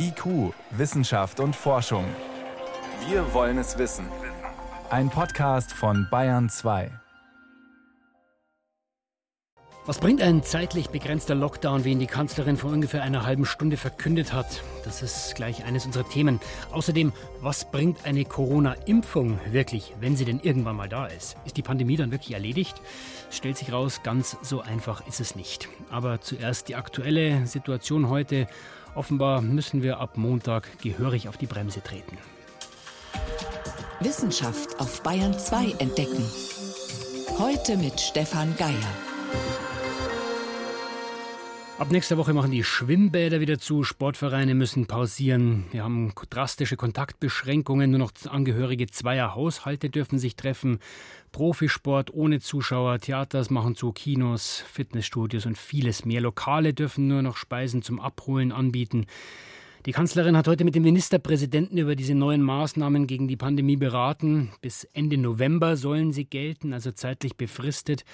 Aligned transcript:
IQ, 0.00 0.54
Wissenschaft 0.70 1.40
und 1.40 1.56
Forschung. 1.56 2.04
Wir 3.08 3.34
wollen 3.34 3.58
es 3.58 3.78
wissen. 3.78 4.06
Ein 4.90 5.10
Podcast 5.10 5.72
von 5.72 6.06
Bayern 6.08 6.48
2. 6.48 6.92
Was 9.86 9.98
bringt 9.98 10.20
ein 10.22 10.44
zeitlich 10.44 10.90
begrenzter 10.90 11.34
Lockdown, 11.34 11.84
wie 11.84 11.92
ihn 11.92 11.98
die 11.98 12.06
Kanzlerin 12.06 12.58
vor 12.58 12.70
ungefähr 12.70 13.02
einer 13.02 13.24
halben 13.24 13.44
Stunde 13.44 13.76
verkündet 13.76 14.32
hat? 14.32 14.62
Das 14.84 15.02
ist 15.02 15.34
gleich 15.34 15.64
eines 15.64 15.84
unserer 15.86 16.08
Themen. 16.08 16.38
Außerdem, 16.70 17.12
was 17.40 17.68
bringt 17.70 18.04
eine 18.04 18.24
Corona-Impfung 18.24 19.40
wirklich, 19.50 19.94
wenn 19.98 20.14
sie 20.14 20.26
denn 20.26 20.40
irgendwann 20.40 20.76
mal 20.76 20.88
da 20.88 21.06
ist? 21.06 21.36
Ist 21.44 21.56
die 21.56 21.62
Pandemie 21.62 21.96
dann 21.96 22.12
wirklich 22.12 22.34
erledigt? 22.34 22.80
Stellt 23.30 23.56
sich 23.56 23.72
raus, 23.72 24.02
ganz 24.04 24.36
so 24.42 24.60
einfach 24.60 25.04
ist 25.08 25.20
es 25.20 25.34
nicht. 25.34 25.68
Aber 25.90 26.20
zuerst 26.20 26.68
die 26.68 26.76
aktuelle 26.76 27.46
Situation 27.46 28.10
heute. 28.10 28.46
Offenbar 28.98 29.42
müssen 29.42 29.80
wir 29.84 30.00
ab 30.00 30.16
Montag 30.16 30.80
gehörig 30.82 31.28
auf 31.28 31.36
die 31.36 31.46
Bremse 31.46 31.80
treten. 31.80 32.18
Wissenschaft 34.00 34.80
auf 34.80 35.04
Bayern 35.04 35.38
2 35.38 35.76
entdecken. 35.78 36.28
Heute 37.38 37.76
mit 37.76 38.00
Stefan 38.00 38.56
Geier. 38.56 39.07
Ab 41.78 41.92
nächster 41.92 42.16
Woche 42.16 42.34
machen 42.34 42.50
die 42.50 42.64
Schwimmbäder 42.64 43.38
wieder 43.38 43.60
zu, 43.60 43.84
Sportvereine 43.84 44.56
müssen 44.56 44.86
pausieren. 44.86 45.66
Wir 45.70 45.84
haben 45.84 46.12
drastische 46.28 46.76
Kontaktbeschränkungen, 46.76 47.92
nur 47.92 48.00
noch 48.00 48.10
Angehörige 48.28 48.88
zweier 48.88 49.36
Haushalte 49.36 49.88
dürfen 49.88 50.18
sich 50.18 50.34
treffen. 50.34 50.80
Profisport 51.30 52.12
ohne 52.12 52.40
Zuschauer, 52.40 52.98
Theaters 52.98 53.50
machen 53.50 53.76
zu, 53.76 53.92
Kinos, 53.92 54.64
Fitnessstudios 54.72 55.46
und 55.46 55.56
vieles 55.56 56.04
mehr. 56.04 56.20
Lokale 56.20 56.74
dürfen 56.74 57.06
nur 57.06 57.22
noch 57.22 57.36
Speisen 57.36 57.80
zum 57.80 58.00
Abholen 58.00 58.50
anbieten. 58.50 59.06
Die 59.86 59.92
Kanzlerin 59.92 60.36
hat 60.36 60.48
heute 60.48 60.64
mit 60.64 60.74
dem 60.74 60.82
Ministerpräsidenten 60.82 61.78
über 61.78 61.94
diese 61.94 62.16
neuen 62.16 62.42
Maßnahmen 62.42 63.06
gegen 63.06 63.28
die 63.28 63.36
Pandemie 63.36 63.76
beraten. 63.76 64.50
Bis 64.60 64.82
Ende 64.94 65.16
November 65.16 65.76
sollen 65.76 66.10
sie 66.10 66.24
gelten, 66.24 66.72
also 66.72 66.90
zeitlich 66.90 67.36
befristet. 67.36 68.04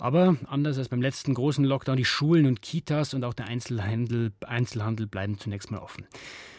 Aber 0.00 0.36
anders 0.46 0.78
als 0.78 0.88
beim 0.88 1.02
letzten 1.02 1.34
großen 1.34 1.64
Lockdown, 1.64 1.96
die 1.96 2.04
Schulen 2.04 2.46
und 2.46 2.62
Kitas 2.62 3.14
und 3.14 3.24
auch 3.24 3.34
der 3.34 3.46
Einzelhandel, 3.46 4.32
Einzelhandel 4.46 5.06
bleiben 5.06 5.38
zunächst 5.38 5.70
mal 5.70 5.78
offen. 5.78 6.06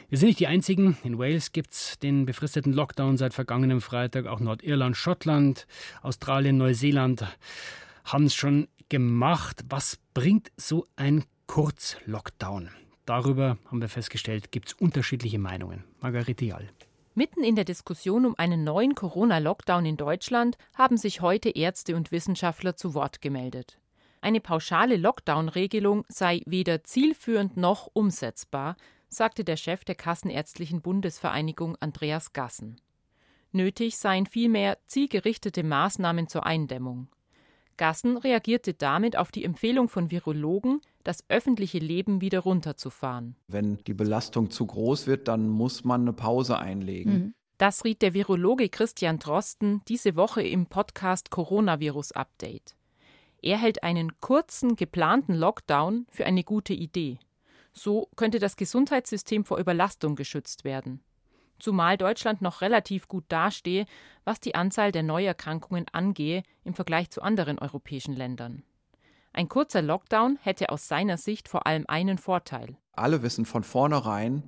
Wir 0.09 0.17
sind 0.17 0.27
nicht 0.27 0.39
die 0.39 0.47
Einzigen. 0.47 0.97
In 1.03 1.17
Wales 1.17 1.51
gibt 1.53 1.71
es 1.71 1.97
den 1.99 2.25
befristeten 2.25 2.73
Lockdown 2.73 3.17
seit 3.17 3.33
vergangenem 3.33 3.81
Freitag. 3.81 4.25
Auch 4.25 4.41
Nordirland, 4.41 4.97
Schottland, 4.97 5.67
Australien, 6.01 6.57
Neuseeland 6.57 7.25
haben 8.03 8.25
es 8.25 8.35
schon 8.35 8.67
gemacht. 8.89 9.63
Was 9.69 9.97
bringt 10.13 10.51
so 10.57 10.85
ein 10.97 11.23
Kurzlockdown? 11.47 12.69
Darüber 13.05 13.57
haben 13.67 13.81
wir 13.81 13.89
festgestellt, 13.89 14.51
gibt 14.51 14.67
es 14.67 14.73
unterschiedliche 14.73 15.39
Meinungen. 15.39 15.83
Margarete 16.01 16.45
Jall. 16.45 16.69
Mitten 17.13 17.43
in 17.43 17.55
der 17.55 17.65
Diskussion 17.65 18.25
um 18.25 18.35
einen 18.37 18.63
neuen 18.63 18.95
Corona-Lockdown 18.95 19.85
in 19.85 19.97
Deutschland 19.97 20.57
haben 20.73 20.95
sich 20.95 21.19
heute 21.19 21.49
Ärzte 21.49 21.97
und 21.97 22.11
Wissenschaftler 22.13 22.77
zu 22.77 22.93
Wort 22.93 23.21
gemeldet. 23.21 23.77
Eine 24.21 24.39
pauschale 24.39 24.95
Lockdown-Regelung 24.95 26.05
sei 26.07 26.41
weder 26.45 26.85
zielführend 26.85 27.57
noch 27.57 27.89
umsetzbar, 27.91 28.77
sagte 29.09 29.43
der 29.43 29.57
Chef 29.57 29.83
der 29.83 29.95
Kassenärztlichen 29.95 30.81
Bundesvereinigung 30.81 31.75
Andreas 31.81 32.31
Gassen. 32.31 32.79
Nötig 33.51 33.97
seien 33.97 34.25
vielmehr 34.25 34.77
zielgerichtete 34.87 35.63
Maßnahmen 35.63 36.29
zur 36.29 36.45
Eindämmung. 36.45 37.09
Gassen 37.81 38.15
reagierte 38.17 38.75
damit 38.75 39.17
auf 39.17 39.31
die 39.31 39.43
Empfehlung 39.43 39.89
von 39.89 40.11
Virologen, 40.11 40.81
das 41.03 41.27
öffentliche 41.29 41.79
Leben 41.79 42.21
wieder 42.21 42.41
runterzufahren. 42.41 43.35
Wenn 43.47 43.79
die 43.87 43.95
Belastung 43.95 44.51
zu 44.51 44.67
groß 44.67 45.07
wird, 45.07 45.27
dann 45.27 45.49
muss 45.49 45.83
man 45.83 46.01
eine 46.01 46.13
Pause 46.13 46.59
einlegen. 46.59 47.11
Mhm. 47.11 47.33
Das 47.57 47.83
riet 47.83 48.03
der 48.03 48.13
Virologe 48.13 48.69
Christian 48.69 49.17
Drosten 49.17 49.81
diese 49.87 50.15
Woche 50.15 50.43
im 50.43 50.67
Podcast 50.67 51.31
Coronavirus 51.31 52.11
Update. 52.11 52.75
Er 53.41 53.57
hält 53.57 53.81
einen 53.81 54.19
kurzen, 54.21 54.75
geplanten 54.75 55.33
Lockdown 55.33 56.05
für 56.11 56.27
eine 56.27 56.43
gute 56.43 56.75
Idee. 56.75 57.17
So 57.73 58.09
könnte 58.15 58.37
das 58.37 58.57
Gesundheitssystem 58.57 59.43
vor 59.43 59.57
Überlastung 59.57 60.15
geschützt 60.15 60.65
werden 60.65 61.01
zumal 61.61 61.97
Deutschland 61.97 62.41
noch 62.41 62.61
relativ 62.61 63.07
gut 63.07 63.25
dastehe, 63.29 63.85
was 64.23 64.39
die 64.39 64.55
Anzahl 64.55 64.91
der 64.91 65.03
Neuerkrankungen 65.03 65.85
angehe 65.91 66.43
im 66.63 66.73
Vergleich 66.73 67.09
zu 67.09 67.21
anderen 67.21 67.59
europäischen 67.59 68.15
Ländern. 68.15 68.63
Ein 69.33 69.47
kurzer 69.47 69.81
Lockdown 69.81 70.37
hätte 70.41 70.69
aus 70.69 70.87
seiner 70.87 71.17
Sicht 71.17 71.47
vor 71.47 71.65
allem 71.65 71.85
einen 71.87 72.17
Vorteil. 72.17 72.75
Alle 72.93 73.23
wissen 73.23 73.45
von 73.45 73.63
vornherein, 73.63 74.43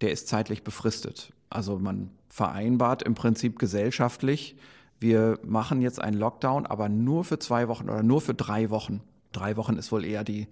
der 0.00 0.12
ist 0.12 0.28
zeitlich 0.28 0.62
befristet. 0.62 1.32
Also 1.50 1.78
man 1.78 2.10
vereinbart 2.28 3.02
im 3.02 3.14
Prinzip 3.14 3.58
gesellschaftlich, 3.58 4.56
wir 5.00 5.38
machen 5.44 5.80
jetzt 5.80 6.00
einen 6.00 6.18
Lockdown, 6.18 6.66
aber 6.66 6.88
nur 6.88 7.24
für 7.24 7.38
zwei 7.38 7.68
Wochen 7.68 7.88
oder 7.88 8.02
nur 8.02 8.20
für 8.20 8.34
drei 8.34 8.70
Wochen. 8.70 9.00
Drei 9.32 9.56
Wochen 9.56 9.76
ist 9.76 9.92
wohl 9.92 10.04
eher 10.04 10.24
die 10.24 10.48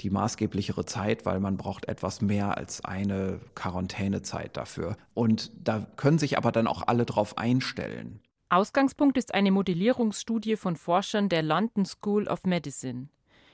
die 0.00 0.10
maßgeblichere 0.10 0.84
Zeit, 0.84 1.24
weil 1.24 1.40
man 1.40 1.56
braucht 1.56 1.86
etwas 1.86 2.20
mehr 2.20 2.56
als 2.56 2.84
eine 2.84 3.40
Quarantänezeit 3.54 4.56
dafür. 4.56 4.96
Und 5.14 5.52
da 5.56 5.86
können 5.96 6.18
sich 6.18 6.36
aber 6.36 6.52
dann 6.52 6.66
auch 6.66 6.82
alle 6.86 7.06
drauf 7.06 7.38
einstellen. 7.38 8.20
Ausgangspunkt 8.48 9.16
ist 9.16 9.34
eine 9.34 9.50
Modellierungsstudie 9.50 10.56
von 10.56 10.76
Forschern 10.76 11.28
der 11.28 11.42
London 11.42 11.84
School 11.84 12.28
of 12.28 12.44
Medicine. 12.44 13.08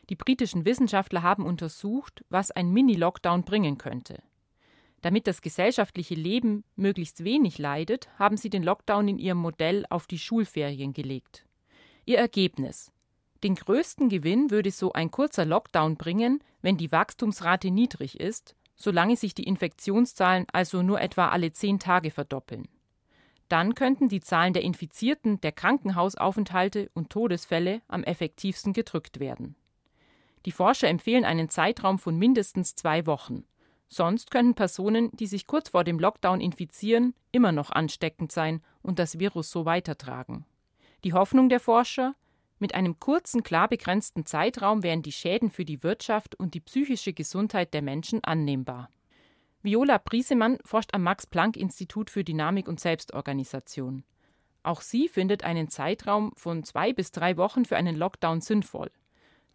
Die 0.08 0.16
britischen 0.16 0.64
Wissenschaftler 0.64 1.22
haben 1.22 1.46
untersucht, 1.46 2.24
was 2.28 2.50
ein 2.50 2.70
Mini-Lockdown 2.70 3.44
bringen 3.44 3.78
könnte. 3.78 4.22
Damit 5.02 5.26
das 5.26 5.40
gesellschaftliche 5.40 6.14
Leben 6.14 6.64
möglichst 6.76 7.24
wenig 7.24 7.58
leidet, 7.58 8.08
haben 8.18 8.36
sie 8.36 8.50
den 8.50 8.62
Lockdown 8.62 9.08
in 9.08 9.18
ihrem 9.18 9.38
Modell 9.38 9.86
auf 9.88 10.06
die 10.06 10.18
Schulferien 10.18 10.92
gelegt. 10.92 11.46
Ihr 12.04 12.18
Ergebnis 12.18 12.92
den 13.42 13.54
größten 13.54 14.08
Gewinn 14.08 14.50
würde 14.50 14.70
so 14.70 14.92
ein 14.92 15.10
kurzer 15.10 15.44
Lockdown 15.44 15.96
bringen, 15.96 16.42
wenn 16.62 16.76
die 16.76 16.92
Wachstumsrate 16.92 17.70
niedrig 17.70 18.20
ist, 18.20 18.54
solange 18.76 19.16
sich 19.16 19.34
die 19.34 19.44
Infektionszahlen 19.44 20.46
also 20.52 20.82
nur 20.82 21.00
etwa 21.00 21.28
alle 21.28 21.52
zehn 21.52 21.78
Tage 21.78 22.10
verdoppeln. 22.10 22.68
Dann 23.48 23.74
könnten 23.74 24.08
die 24.08 24.20
Zahlen 24.20 24.52
der 24.52 24.62
Infizierten, 24.62 25.40
der 25.40 25.52
Krankenhausaufenthalte 25.52 26.90
und 26.94 27.10
Todesfälle 27.10 27.82
am 27.88 28.04
effektivsten 28.04 28.72
gedrückt 28.72 29.18
werden. 29.18 29.56
Die 30.46 30.52
Forscher 30.52 30.88
empfehlen 30.88 31.24
einen 31.24 31.48
Zeitraum 31.48 31.98
von 31.98 32.16
mindestens 32.16 32.74
zwei 32.74 33.06
Wochen. 33.06 33.44
Sonst 33.88 34.30
könnten 34.30 34.54
Personen, 34.54 35.10
die 35.16 35.26
sich 35.26 35.46
kurz 35.46 35.70
vor 35.70 35.82
dem 35.82 35.98
Lockdown 35.98 36.40
infizieren, 36.40 37.14
immer 37.32 37.50
noch 37.50 37.70
ansteckend 37.70 38.30
sein 38.30 38.62
und 38.82 38.98
das 38.98 39.18
Virus 39.18 39.50
so 39.50 39.64
weitertragen. 39.64 40.46
Die 41.02 41.12
Hoffnung 41.12 41.48
der 41.48 41.60
Forscher, 41.60 42.14
mit 42.60 42.75
einem 42.75 43.00
kurzen, 43.00 43.43
klar 43.43 43.69
begrenzten 43.69 44.26
Zeitraum 44.26 44.82
wären 44.82 45.03
die 45.03 45.12
Schäden 45.12 45.50
für 45.50 45.65
die 45.65 45.82
Wirtschaft 45.82 46.34
und 46.34 46.54
die 46.54 46.60
psychische 46.60 47.12
Gesundheit 47.12 47.75
der 47.75 47.82
Menschen 47.82 48.22
annehmbar. 48.22 48.91
Viola 49.62 49.98
Briesemann 49.98 50.59
forscht 50.65 50.94
am 50.94 51.03
Max-Planck-Institut 51.03 52.10
für 52.10 52.25
Dynamik 52.25 52.66
und 52.69 52.81
Selbstorganisation. 52.81 54.04
Auch 54.62 54.81
sie 54.81 55.09
findet 55.09 55.44
einen 55.44 55.69
Zeitraum 55.69 56.32
von 56.37 56.65
zwei 56.65 56.93
bis 56.93 57.12
drei 57.12 57.37
Wochen 57.37 57.65
für 57.65 57.76
einen 57.76 57.97
Lockdown 57.97 58.41
sinnvoll. 58.41 58.91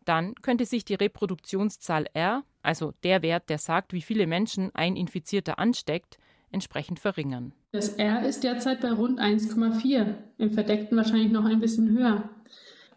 Dann 0.04 0.36
könnte 0.36 0.66
sich 0.66 0.86
die 0.86 0.94
Reproduktionszahl 0.94 2.08
R, 2.14 2.44
also 2.62 2.94
der 3.04 3.24
Wert, 3.24 3.50
der 3.50 3.58
sagt, 3.58 3.94
wie 3.94 4.02
viele 4.02 4.28
Menschen 4.28 4.74
ein 4.76 4.96
Infizierter 4.96 5.58
ansteckt, 5.58 6.18
entsprechend 6.52 7.00
verringern. 7.00 7.54
Das 7.72 7.90
R 7.90 8.24
ist 8.26 8.44
derzeit 8.44 8.82
bei 8.82 8.92
rund 8.92 9.20
1,4, 9.20 10.16
im 10.38 10.52
Verdeckten 10.52 10.98
wahrscheinlich 10.98 11.32
noch 11.32 11.46
ein 11.46 11.60
bisschen 11.60 11.90
höher. 11.90 12.30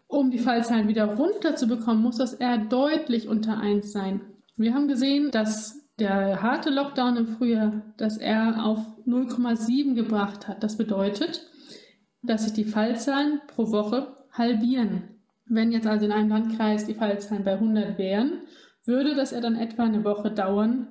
Um 0.09 0.31
die 0.31 0.39
Fallzahlen 0.39 0.87
wieder 0.87 1.05
runterzubekommen, 1.05 2.01
muss 2.01 2.17
das 2.17 2.33
R 2.33 2.57
deutlich 2.57 3.27
unter 3.27 3.59
1 3.59 3.91
sein. 3.91 4.21
Wir 4.57 4.73
haben 4.73 4.87
gesehen, 4.87 5.29
dass 5.29 5.87
der 5.99 6.41
harte 6.41 6.71
Lockdown 6.71 7.15
im 7.15 7.27
Frühjahr 7.27 7.83
das 7.95 8.17
R 8.17 8.65
auf 8.65 8.79
0,7 9.05 9.93
gebracht 9.93 10.47
hat. 10.47 10.63
Das 10.63 10.77
bedeutet, 10.77 11.47
dass 12.23 12.43
sich 12.43 12.53
die 12.53 12.63
Fallzahlen 12.63 13.39
pro 13.45 13.71
Woche 13.71 14.17
halbieren. 14.31 15.03
Wenn 15.45 15.71
jetzt 15.71 15.85
also 15.85 16.07
in 16.07 16.11
einem 16.11 16.29
Landkreis 16.29 16.87
die 16.87 16.95
Fallzahlen 16.95 17.43
bei 17.43 17.53
100 17.53 17.99
wären, 17.99 18.41
würde 18.85 19.13
das 19.13 19.29
ja 19.29 19.41
dann 19.41 19.55
etwa 19.55 19.83
eine 19.83 20.03
Woche 20.03 20.31
dauern, 20.31 20.87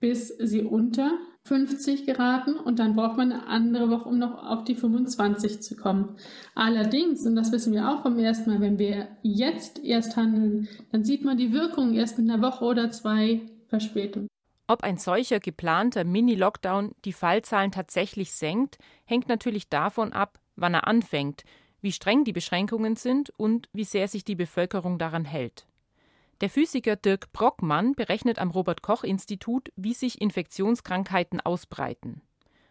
bis 0.00 0.36
sie 0.38 0.62
unter 0.62 1.12
50 1.46 2.06
geraten 2.06 2.56
und 2.56 2.78
dann 2.78 2.96
braucht 2.96 3.16
man 3.16 3.32
eine 3.32 3.46
andere 3.46 3.88
Woche, 3.88 4.08
um 4.08 4.18
noch 4.18 4.44
auf 4.44 4.64
die 4.64 4.74
25 4.74 5.62
zu 5.62 5.76
kommen. 5.76 6.16
Allerdings, 6.54 7.24
und 7.24 7.36
das 7.36 7.52
wissen 7.52 7.72
wir 7.72 7.88
auch 7.88 8.02
vom 8.02 8.18
ersten 8.18 8.50
Mal, 8.50 8.60
wenn 8.60 8.78
wir 8.78 9.08
jetzt 9.22 9.82
erst 9.84 10.16
handeln, 10.16 10.68
dann 10.92 11.04
sieht 11.04 11.24
man 11.24 11.36
die 11.36 11.52
Wirkung 11.52 11.94
erst 11.94 12.18
mit 12.18 12.28
einer 12.28 12.42
Woche 12.42 12.64
oder 12.64 12.90
zwei 12.90 13.42
Verspätung. 13.68 14.26
Ob 14.68 14.82
ein 14.82 14.96
solcher 14.96 15.38
geplanter 15.38 16.04
Mini-Lockdown 16.04 16.92
die 17.04 17.12
Fallzahlen 17.12 17.70
tatsächlich 17.70 18.32
senkt, 18.32 18.78
hängt 19.04 19.28
natürlich 19.28 19.68
davon 19.68 20.12
ab, 20.12 20.40
wann 20.56 20.74
er 20.74 20.88
anfängt, 20.88 21.44
wie 21.80 21.92
streng 21.92 22.24
die 22.24 22.32
Beschränkungen 22.32 22.96
sind 22.96 23.30
und 23.36 23.68
wie 23.72 23.84
sehr 23.84 24.08
sich 24.08 24.24
die 24.24 24.34
Bevölkerung 24.34 24.98
daran 24.98 25.24
hält. 25.24 25.66
Der 26.42 26.50
Physiker 26.50 26.96
Dirk 26.96 27.32
Brockmann 27.32 27.94
berechnet 27.94 28.38
am 28.38 28.50
Robert 28.50 28.82
Koch 28.82 29.04
Institut, 29.04 29.72
wie 29.74 29.94
sich 29.94 30.20
Infektionskrankheiten 30.20 31.40
ausbreiten. 31.40 32.20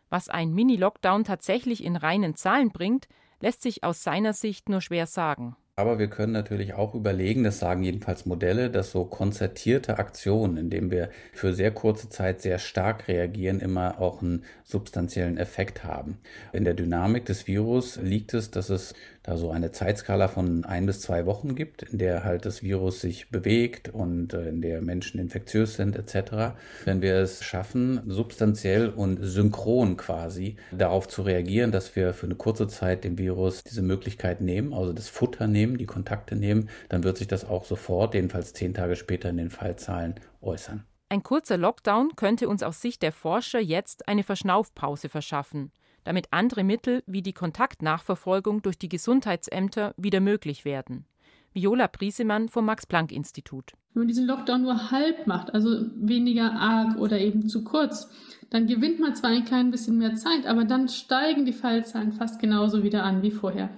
Was 0.09 0.29
ein 0.29 0.53
Mini-Lockdown 0.53 1.23
tatsächlich 1.23 1.83
in 1.83 1.95
reinen 1.95 2.35
Zahlen 2.35 2.71
bringt, 2.71 3.07
lässt 3.39 3.63
sich 3.63 3.83
aus 3.83 4.03
seiner 4.03 4.33
Sicht 4.33 4.69
nur 4.69 4.81
schwer 4.81 5.07
sagen. 5.07 5.55
Aber 5.77 5.99
wir 5.99 6.07
können 6.07 6.31
natürlich 6.31 6.73
auch 6.73 6.95
überlegen, 6.95 7.43
das 7.43 7.59
sagen 7.59 7.83
jedenfalls 7.83 8.25
Modelle, 8.25 8.69
dass 8.69 8.91
so 8.91 9.03
konzertierte 9.03 9.97
Aktionen, 9.97 10.55
indem 10.55 10.89
wir 10.89 11.09
für 11.33 11.53
sehr 11.53 11.71
kurze 11.71 12.07
Zeit 12.07 12.41
sehr 12.41 12.59
stark 12.59 13.09
reagieren, 13.09 13.59
immer 13.59 13.99
auch 13.99 14.21
einen 14.21 14.45
substanziellen 14.63 15.37
Effekt 15.37 15.83
haben. 15.83 16.17
In 16.53 16.63
der 16.63 16.75
Dynamik 16.75 17.25
des 17.25 17.45
Virus 17.45 17.97
liegt 17.97 18.33
es, 18.33 18.51
dass 18.51 18.69
es 18.69 18.93
da 19.25 19.37
so 19.37 19.49
eine 19.49 19.71
Zeitskala 19.71 20.27
von 20.27 20.65
ein 20.65 20.85
bis 20.85 21.01
zwei 21.01 21.25
Wochen 21.25 21.55
gibt, 21.55 21.81
in 21.83 21.97
der 21.97 22.23
halt 22.23 22.45
das 22.45 22.61
Virus 22.61 23.01
sich 23.01 23.29
bewegt 23.29 23.89
und 23.89 24.33
äh, 24.33 24.49
in 24.49 24.61
der 24.61 24.81
Menschen 24.81 25.19
infektiös 25.19 25.75
sind 25.75 25.95
etc. 25.95 26.55
Wenn 26.85 27.01
wir 27.01 27.15
es 27.15 27.43
schaffen, 27.43 28.01
substanziell 28.05 28.89
und 28.89 29.17
synchron 29.21 29.97
quasi 29.97 30.57
darauf 30.71 31.07
zu 31.07 31.23
reagieren, 31.23 31.71
dass 31.71 31.95
wir 31.95 32.13
für 32.13 32.27
eine 32.27 32.35
kurze 32.35 32.67
Zeit 32.67 33.03
dem 33.03 33.17
Virus 33.17 33.63
diese 33.63 33.81
Möglichkeit 33.81 34.41
nehmen, 34.41 34.73
also 34.73 34.93
das 34.93 35.09
Futter 35.09 35.47
nehmen, 35.47 35.64
die 35.77 35.85
Kontakte 35.85 36.35
nehmen, 36.35 36.69
dann 36.89 37.03
wird 37.03 37.17
sich 37.17 37.27
das 37.27 37.45
auch 37.45 37.65
sofort, 37.65 38.13
jedenfalls 38.13 38.53
zehn 38.53 38.73
Tage 38.73 38.95
später 38.95 39.29
in 39.29 39.37
den 39.37 39.49
Fallzahlen 39.49 40.15
äußern. 40.41 40.85
Ein 41.09 41.23
kurzer 41.23 41.57
Lockdown 41.57 42.15
könnte 42.15 42.47
uns 42.47 42.63
aus 42.63 42.81
Sicht 42.81 43.01
der 43.01 43.11
Forscher 43.11 43.59
jetzt 43.59 44.07
eine 44.07 44.23
Verschnaufpause 44.23 45.09
verschaffen 45.09 45.71
damit 46.05 46.27
andere 46.31 46.63
Mittel 46.63 47.03
wie 47.07 47.21
die 47.21 47.33
Kontaktnachverfolgung 47.33 48.61
durch 48.61 48.77
die 48.77 48.89
Gesundheitsämter 48.89 49.93
wieder 49.97 50.21
möglich 50.21 50.63
werden. 50.63 51.05
Viola 51.51 51.87
Briesemann 51.87 52.47
vom 52.47 52.65
Max-Planck-Institut. 52.65 53.73
Wenn 53.93 54.01
man 54.01 54.07
diesen 54.07 54.27
Lockdown 54.27 54.61
nur 54.61 54.91
halb 54.91 55.25
macht, 55.25 55.53
also 55.53 55.85
weniger 55.95 56.51
arg 56.51 56.97
oder 56.97 57.17
eben 57.19 57.47
zu 57.47 57.63
kurz, 57.63 58.09
dann 58.49 58.67
gewinnt 58.67 58.99
man 58.99 59.15
zwar 59.15 59.31
ein 59.31 59.45
klein 59.45 59.71
bisschen 59.71 59.97
mehr 59.97 60.15
Zeit, 60.15 60.45
aber 60.45 60.65
dann 60.65 60.89
steigen 60.89 61.45
die 61.45 61.53
Fallzahlen 61.53 62.11
fast 62.11 62.39
genauso 62.39 62.83
wieder 62.83 63.03
an 63.03 63.21
wie 63.21 63.31
vorher. 63.31 63.69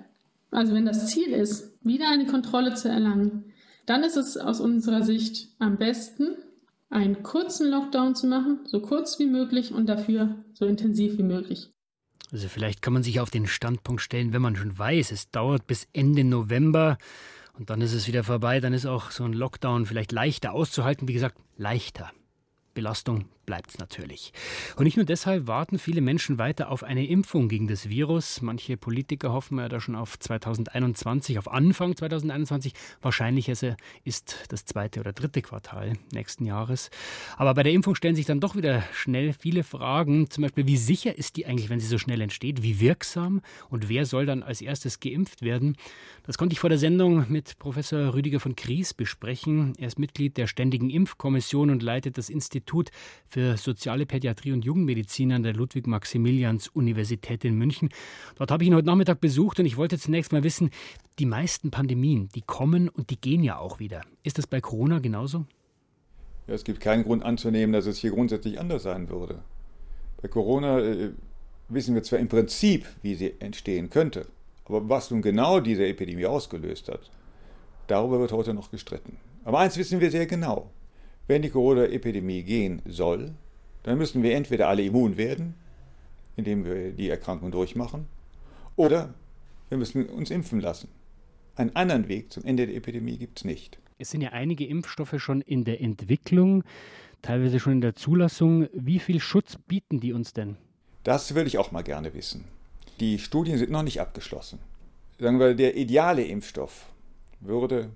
Also 0.52 0.74
wenn 0.74 0.86
das 0.86 1.08
Ziel 1.08 1.30
ist, 1.30 1.78
wieder 1.84 2.10
eine 2.10 2.26
Kontrolle 2.26 2.74
zu 2.74 2.90
erlangen, 2.90 3.54
dann 3.86 4.04
ist 4.04 4.18
es 4.18 4.38
aus 4.38 4.60
unserer 4.60 5.04
Sicht 5.04 5.50
am 5.60 5.78
besten, 5.78 6.36
einen 6.90 7.24
kurzen 7.24 7.70
Lockdown 7.70 8.16
zu 8.16 8.28
machen, 8.28 8.60
so 8.66 8.82
kurz 8.82 9.20
wie 9.20 9.26
möglich 9.26 9.74
und 9.74 9.88
dafür 9.88 10.44
so 10.54 10.66
intensiv 10.66 11.18
wie 11.18 11.24
möglich. 11.24 11.70
Also 12.32 12.48
vielleicht 12.48 12.82
kann 12.82 12.94
man 12.94 13.04
sich 13.04 13.20
auf 13.20 13.30
den 13.30 13.48
Standpunkt 13.48 14.02
stellen, 14.02 14.34
wenn 14.34 14.42
man 14.42 14.56
schon 14.56 14.78
weiß, 14.78 15.12
es 15.12 15.32
dauert 15.32 15.68
bis 15.68 15.88
Ende 15.94 16.24
November 16.24 16.98
und 17.58 17.70
dann 17.70 17.82
ist 17.82 17.94
es 17.94 18.08
wieder 18.08 18.24
vorbei, 18.24 18.60
dann 18.60 18.74
ist 18.74 18.86
auch 18.86 19.12
so 19.12 19.24
ein 19.24 19.34
Lockdown 19.34 19.86
vielleicht 19.86 20.12
leichter 20.12 20.54
auszuhalten. 20.54 21.08
Wie 21.08 21.14
gesagt, 21.14 21.38
leichter. 21.58 22.12
Belastung 22.74 23.26
bleibt 23.48 23.72
es 23.72 23.80
natürlich. 23.80 24.34
Und 24.76 24.84
nicht 24.84 24.98
nur 24.98 25.06
deshalb 25.06 25.48
warten 25.48 25.80
viele 25.80 26.02
Menschen 26.02 26.38
weiter 26.38 26.70
auf 26.70 26.84
eine 26.84 27.08
Impfung 27.08 27.48
gegen 27.48 27.68
das 27.68 27.90
Virus. 27.90 28.44
Manche 28.44 28.78
Politiker 28.78 29.32
hoffen 29.32 29.58
ja 29.58 29.70
da 29.70 29.80
schon 29.80 29.96
auf 29.96 30.20
2021, 30.20 31.40
auf 31.40 31.52
Anfang 31.52 31.96
2021. 31.96 32.74
Wahrscheinlich 33.02 33.50
ist 33.50 33.66
das 34.50 34.66
zweite 34.66 35.00
oder 35.00 35.14
dritte 35.14 35.42
Quartal 35.42 35.94
nächsten 36.12 36.46
Jahres. 36.46 36.92
Aber 37.38 37.56
bei 37.56 37.64
der 37.64 37.72
Impfung 37.72 37.96
stellen 37.96 38.16
sich 38.16 38.26
dann 38.26 38.42
doch 38.42 38.56
wieder 38.56 38.84
schnell 38.94 39.34
viele 39.34 39.64
Fragen. 39.64 40.30
Zum 40.30 40.44
Beispiel, 40.44 40.68
wie 40.68 40.78
sicher 40.78 41.18
ist 41.18 41.38
die 41.38 41.48
eigentlich, 41.48 41.70
wenn 41.70 41.80
sie 41.80 41.88
so 41.88 41.98
schnell 41.98 42.20
entsteht? 42.20 42.62
Wie 42.64 42.82
wirksam? 42.82 43.42
Und 43.70 43.88
wer 43.88 44.06
soll 44.06 44.26
dann 44.26 44.44
als 44.44 44.62
erstes 44.62 45.00
geimpft 45.00 45.42
werden? 45.42 45.78
Das 46.26 46.38
konnte 46.38 46.52
ich 46.52 46.60
vor 46.60 46.70
der 46.70 46.80
Sendung 46.80 47.26
mit 47.30 47.58
Professor 47.60 48.14
Rüdiger 48.14 48.42
von 48.42 48.58
Kries 48.58 48.94
besprechen. 48.94 49.74
Er 49.78 49.88
ist 49.88 50.00
Mitglied 50.00 50.36
der 50.36 50.48
Ständigen 50.48 50.90
Impfkommission 50.90 51.70
und 51.70 51.82
leitet 51.82 52.18
das 52.18 52.30
Institut 52.30 52.90
für 53.30 53.37
für 53.38 53.56
soziale 53.56 54.07
Pädiatrie 54.07 54.51
und 54.51 54.66
Jugendmedizin 54.66 55.31
an 55.31 55.44
der 55.44 55.54
Ludwig-Maximilians-Universität 55.54 57.45
in 57.45 57.54
München. 57.54 57.89
Dort 58.36 58.50
habe 58.50 58.63
ich 58.63 58.68
ihn 58.68 58.74
heute 58.74 58.88
Nachmittag 58.88 59.22
besucht 59.22 59.60
und 59.60 59.68
ich 59.68 59.78
wollte 59.78 60.00
zunächst 60.00 60.31
mal 60.31 60.44
wissen, 60.44 60.72
die 61.19 61.28
meisten 61.28 61.69
Pandemien, 61.69 62.30
die 62.34 62.42
kommen 62.42 62.89
und 62.89 63.12
die 63.12 63.22
gehen 63.22 63.44
ja 63.44 63.60
auch 63.60 63.78
wieder. 63.78 64.01
Ist 64.24 64.39
das 64.39 64.48
bei 64.48 64.60
Corona 64.60 64.98
genauso? 64.98 65.45
Ja, 66.48 66.56
es 66.56 66.63
gibt 66.63 66.80
keinen 66.80 67.04
Grund 67.04 67.24
anzunehmen, 67.24 67.74
dass 67.74 67.86
es 67.86 68.00
hier 68.00 68.10
grundsätzlich 68.10 68.60
anders 68.60 68.81
sein 68.81 69.07
würde. 69.07 69.44
Bei 70.19 70.30
Corona 70.30 70.80
äh, 70.80 71.12
wissen 71.69 71.94
wir 71.94 72.01
zwar 72.01 72.18
im 72.18 72.30
Prinzip, 72.30 72.88
wie 73.04 73.13
sie 73.13 73.36
entstehen 73.39 73.92
könnte, 73.92 74.25
aber 74.66 74.89
was 74.89 75.12
nun 75.12 75.22
genau 75.22 75.60
diese 75.60 75.86
Epidemie 75.86 76.25
ausgelöst 76.25 76.89
hat, 76.89 77.12
darüber 77.86 78.19
wird 78.19 78.31
heute 78.31 78.56
noch 78.56 78.72
gestritten. 78.72 79.18
Aber 79.45 79.60
eins 79.60 79.78
wissen 79.78 80.00
wir 80.00 80.10
sehr 80.10 80.25
genau. 80.25 80.72
Wenn 81.27 81.41
die 81.41 81.50
Corona-Epidemie 81.50 82.44
gehen 82.44 82.81
soll, 82.85 83.33
dann 83.83 83.97
müssen 83.97 84.24
wir 84.24 84.33
entweder 84.35 84.69
alle 84.69 84.83
immun 84.83 85.18
werden, 85.18 85.56
indem 86.35 86.65
wir 86.65 86.91
die 86.91 87.09
Erkrankung 87.09 87.51
durchmachen, 87.51 88.07
oder 88.75 89.13
wir 89.69 89.77
müssen 89.77 90.07
uns 90.07 90.31
impfen 90.31 90.62
lassen. 90.62 90.88
Einen 91.56 91.75
anderen 91.75 92.07
Weg 92.07 92.31
zum 92.31 92.45
Ende 92.45 92.68
der 92.68 92.75
Epidemie 92.75 93.18
gibt 93.18 93.39
es 93.39 93.45
nicht. 93.45 93.79
Es 93.97 94.12
sind 94.12 94.21
ja 94.21 94.29
einige 94.29 94.65
Impfstoffe 94.65 95.15
schon 95.18 95.41
in 95.41 95.65
der 95.65 95.81
Entwicklung, 95.81 96.63
teilweise 97.24 97.59
schon 97.59 97.74
in 97.74 97.81
der 97.81 97.95
Zulassung. 97.95 98.68
Wie 98.74 99.00
viel 99.00 99.19
Schutz 99.19 99.57
bieten 99.68 100.00
die 100.00 100.13
uns 100.13 100.33
denn? 100.33 100.56
Das 101.03 101.33
würde 101.33 101.47
ich 101.47 101.57
auch 101.57 101.71
mal 101.71 101.81
gerne 101.81 102.13
wissen. 102.13 102.45
Die 103.00 103.18
Studien 103.18 103.57
sind 103.57 103.71
noch 103.71 103.83
nicht 103.83 104.00
abgeschlossen. 104.00 104.59
Sagen 105.19 105.39
wir, 105.39 105.56
der 105.56 105.75
ideale 105.75 106.24
Impfstoff 106.24 106.85
würde 107.39 107.89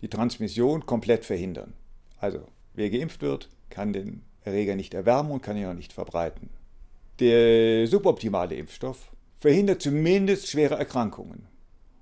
die 0.00 0.08
Transmission 0.08 0.86
komplett 0.86 1.24
verhindern. 1.24 1.72
Also 2.18 2.46
Wer 2.74 2.90
geimpft 2.90 3.22
wird, 3.22 3.48
kann 3.70 3.92
den 3.92 4.22
Erreger 4.44 4.76
nicht 4.76 4.94
erwärmen 4.94 5.30
und 5.30 5.42
kann 5.42 5.56
ihn 5.56 5.66
auch 5.66 5.74
nicht 5.74 5.92
verbreiten. 5.92 6.50
Der 7.20 7.86
suboptimale 7.86 8.54
Impfstoff 8.54 9.12
verhindert 9.38 9.82
zumindest 9.82 10.48
schwere 10.48 10.76
Erkrankungen. 10.76 11.46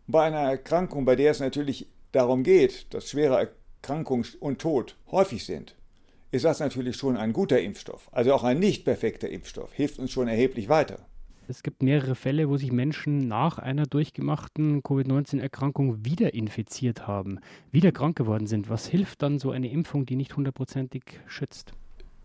Bei 0.06 0.24
einer 0.24 0.50
Erkrankung, 0.50 1.04
bei 1.04 1.16
der 1.16 1.32
es 1.32 1.40
natürlich 1.40 1.86
darum 2.12 2.42
geht, 2.42 2.92
dass 2.94 3.10
schwere 3.10 3.50
Erkrankungen 3.80 4.26
und 4.40 4.60
Tod 4.60 4.96
häufig 5.10 5.44
sind, 5.44 5.74
ist 6.30 6.44
das 6.44 6.60
natürlich 6.60 6.96
schon 6.96 7.16
ein 7.16 7.32
guter 7.32 7.60
Impfstoff. 7.60 8.08
Also 8.12 8.32
auch 8.32 8.44
ein 8.44 8.58
nicht 8.58 8.84
perfekter 8.84 9.28
Impfstoff 9.28 9.72
hilft 9.72 9.98
uns 9.98 10.12
schon 10.12 10.28
erheblich 10.28 10.68
weiter. 10.68 11.06
Es 11.50 11.64
gibt 11.64 11.82
mehrere 11.82 12.14
Fälle, 12.14 12.48
wo 12.48 12.56
sich 12.56 12.70
Menschen 12.70 13.26
nach 13.26 13.58
einer 13.58 13.84
durchgemachten 13.84 14.84
Covid-19-Erkrankung 14.84 16.04
wieder 16.04 16.32
infiziert 16.32 17.08
haben, 17.08 17.40
wieder 17.72 17.90
krank 17.90 18.16
geworden 18.16 18.46
sind. 18.46 18.70
Was 18.70 18.86
hilft 18.86 19.20
dann 19.22 19.40
so 19.40 19.50
eine 19.50 19.68
Impfung, 19.68 20.06
die 20.06 20.14
nicht 20.14 20.36
hundertprozentig 20.36 21.02
schützt? 21.26 21.72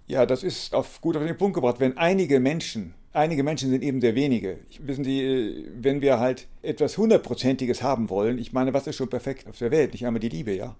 Ja, 0.05 0.27
das 0.27 0.43
ist 0.43 0.75
auf, 0.75 1.01
gut 1.01 1.17
auf 1.17 1.25
den 1.25 1.35
Punkt 1.37 1.55
gebracht. 1.55 1.79
Wenn 1.79 1.97
einige 1.97 2.39
Menschen, 2.39 2.93
einige 3.13 3.41
Menschen 3.41 3.71
sind 3.71 3.81
eben 3.81 3.99
sehr 3.99 4.13
wenige. 4.13 4.59
Wissen 4.79 5.03
Sie, 5.03 5.65
wenn 5.73 6.01
wir 6.01 6.19
halt 6.19 6.47
etwas 6.61 6.95
hundertprozentiges 6.95 7.81
haben 7.81 8.11
wollen, 8.11 8.37
ich 8.37 8.53
meine, 8.53 8.75
was 8.75 8.85
ist 8.85 8.95
schon 8.95 9.09
perfekt 9.09 9.47
auf 9.47 9.57
der 9.57 9.71
Welt? 9.71 9.93
Nicht 9.93 10.05
einmal 10.05 10.19
die 10.19 10.29
Liebe, 10.29 10.55
ja? 10.55 10.75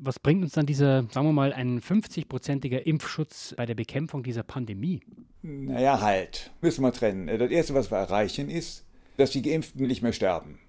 Was 0.00 0.20
bringt 0.20 0.44
uns 0.44 0.52
dann 0.52 0.66
dieser, 0.66 1.02
sagen 1.10 1.26
wir 1.26 1.32
mal, 1.32 1.52
ein 1.52 1.80
50-prozentiger 1.80 2.78
Impfschutz 2.78 3.54
bei 3.56 3.66
der 3.66 3.74
Bekämpfung 3.74 4.22
dieser 4.22 4.44
Pandemie? 4.44 5.00
Naja, 5.42 6.00
halt. 6.00 6.52
Müssen 6.60 6.82
wir 6.82 6.92
trennen. 6.92 7.26
Das 7.26 7.50
Erste, 7.50 7.74
was 7.74 7.90
wir 7.90 7.98
erreichen, 7.98 8.48
ist, 8.48 8.84
dass 9.16 9.32
die 9.32 9.42
Geimpften 9.42 9.84
nicht 9.86 10.02
mehr 10.02 10.12
sterben. 10.12 10.60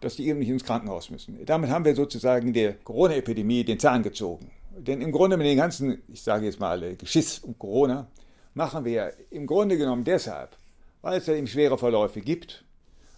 Dass 0.00 0.16
die 0.16 0.26
eben 0.28 0.38
nicht 0.38 0.48
ins 0.48 0.64
Krankenhaus 0.64 1.10
müssen. 1.10 1.44
Damit 1.44 1.68
haben 1.68 1.84
wir 1.84 1.94
sozusagen 1.94 2.54
der 2.54 2.72
Corona-Epidemie 2.72 3.64
den 3.64 3.78
Zahn 3.78 4.02
gezogen. 4.02 4.50
Denn 4.74 5.02
im 5.02 5.12
Grunde 5.12 5.36
mit 5.36 5.46
den 5.46 5.58
ganzen, 5.58 6.00
ich 6.08 6.22
sage 6.22 6.46
jetzt 6.46 6.58
mal, 6.58 6.96
Geschiss 6.96 7.40
um 7.40 7.58
Corona, 7.58 8.08
machen 8.54 8.86
wir 8.86 9.12
im 9.30 9.46
Grunde 9.46 9.76
genommen 9.76 10.04
deshalb, 10.04 10.56
weil 11.02 11.18
es 11.18 11.26
ja 11.26 11.34
eben 11.34 11.46
schwere 11.46 11.76
Verläufe 11.76 12.22
gibt. 12.22 12.64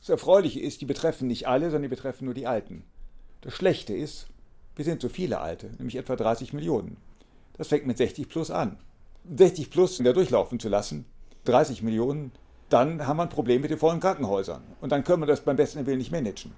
Das 0.01 0.09
Erfreuliche 0.09 0.59
ist, 0.59 0.81
die 0.81 0.87
betreffen 0.87 1.29
nicht 1.29 1.47
alle, 1.47 1.67
sondern 1.67 1.83
die 1.83 1.95
betreffen 1.95 2.25
nur 2.25 2.35
die 2.35 2.49
Alten. 2.49 2.83
Das 3.43 3.55
Schlechte 3.55 3.95
ist, 3.95 4.27
wir 4.77 4.85
sind 4.85 5.03
so 5.03 5.09
viele 5.09 5.41
Alte, 5.41 5.71
nämlich 5.79 5.97
etwa 5.97 6.17
30 6.17 6.53
Millionen. 6.53 6.97
Das 7.57 7.69
fängt 7.69 7.87
mit 7.87 7.99
60 7.99 8.29
plus 8.29 8.51
an. 8.51 8.79
60 9.37 9.71
plus 9.71 10.01
wieder 10.01 10.13
durchlaufen 10.13 10.59
zu 10.59 10.69
lassen, 10.69 11.05
30 11.45 11.83
Millionen, 11.83 12.33
dann 12.69 13.07
haben 13.07 13.19
wir 13.19 13.25
ein 13.25 13.29
Problem 13.29 13.61
mit 13.61 13.71
den 13.71 13.79
vollen 13.79 14.01
Krankenhäusern. 14.01 14.63
Und 14.81 14.93
dann 14.93 15.05
können 15.05 15.23
wir 15.23 15.27
das 15.27 15.43
beim 15.43 15.57
besten 15.57 15.85
Willen 15.87 15.99
nicht 15.99 16.13
managen. 16.13 16.53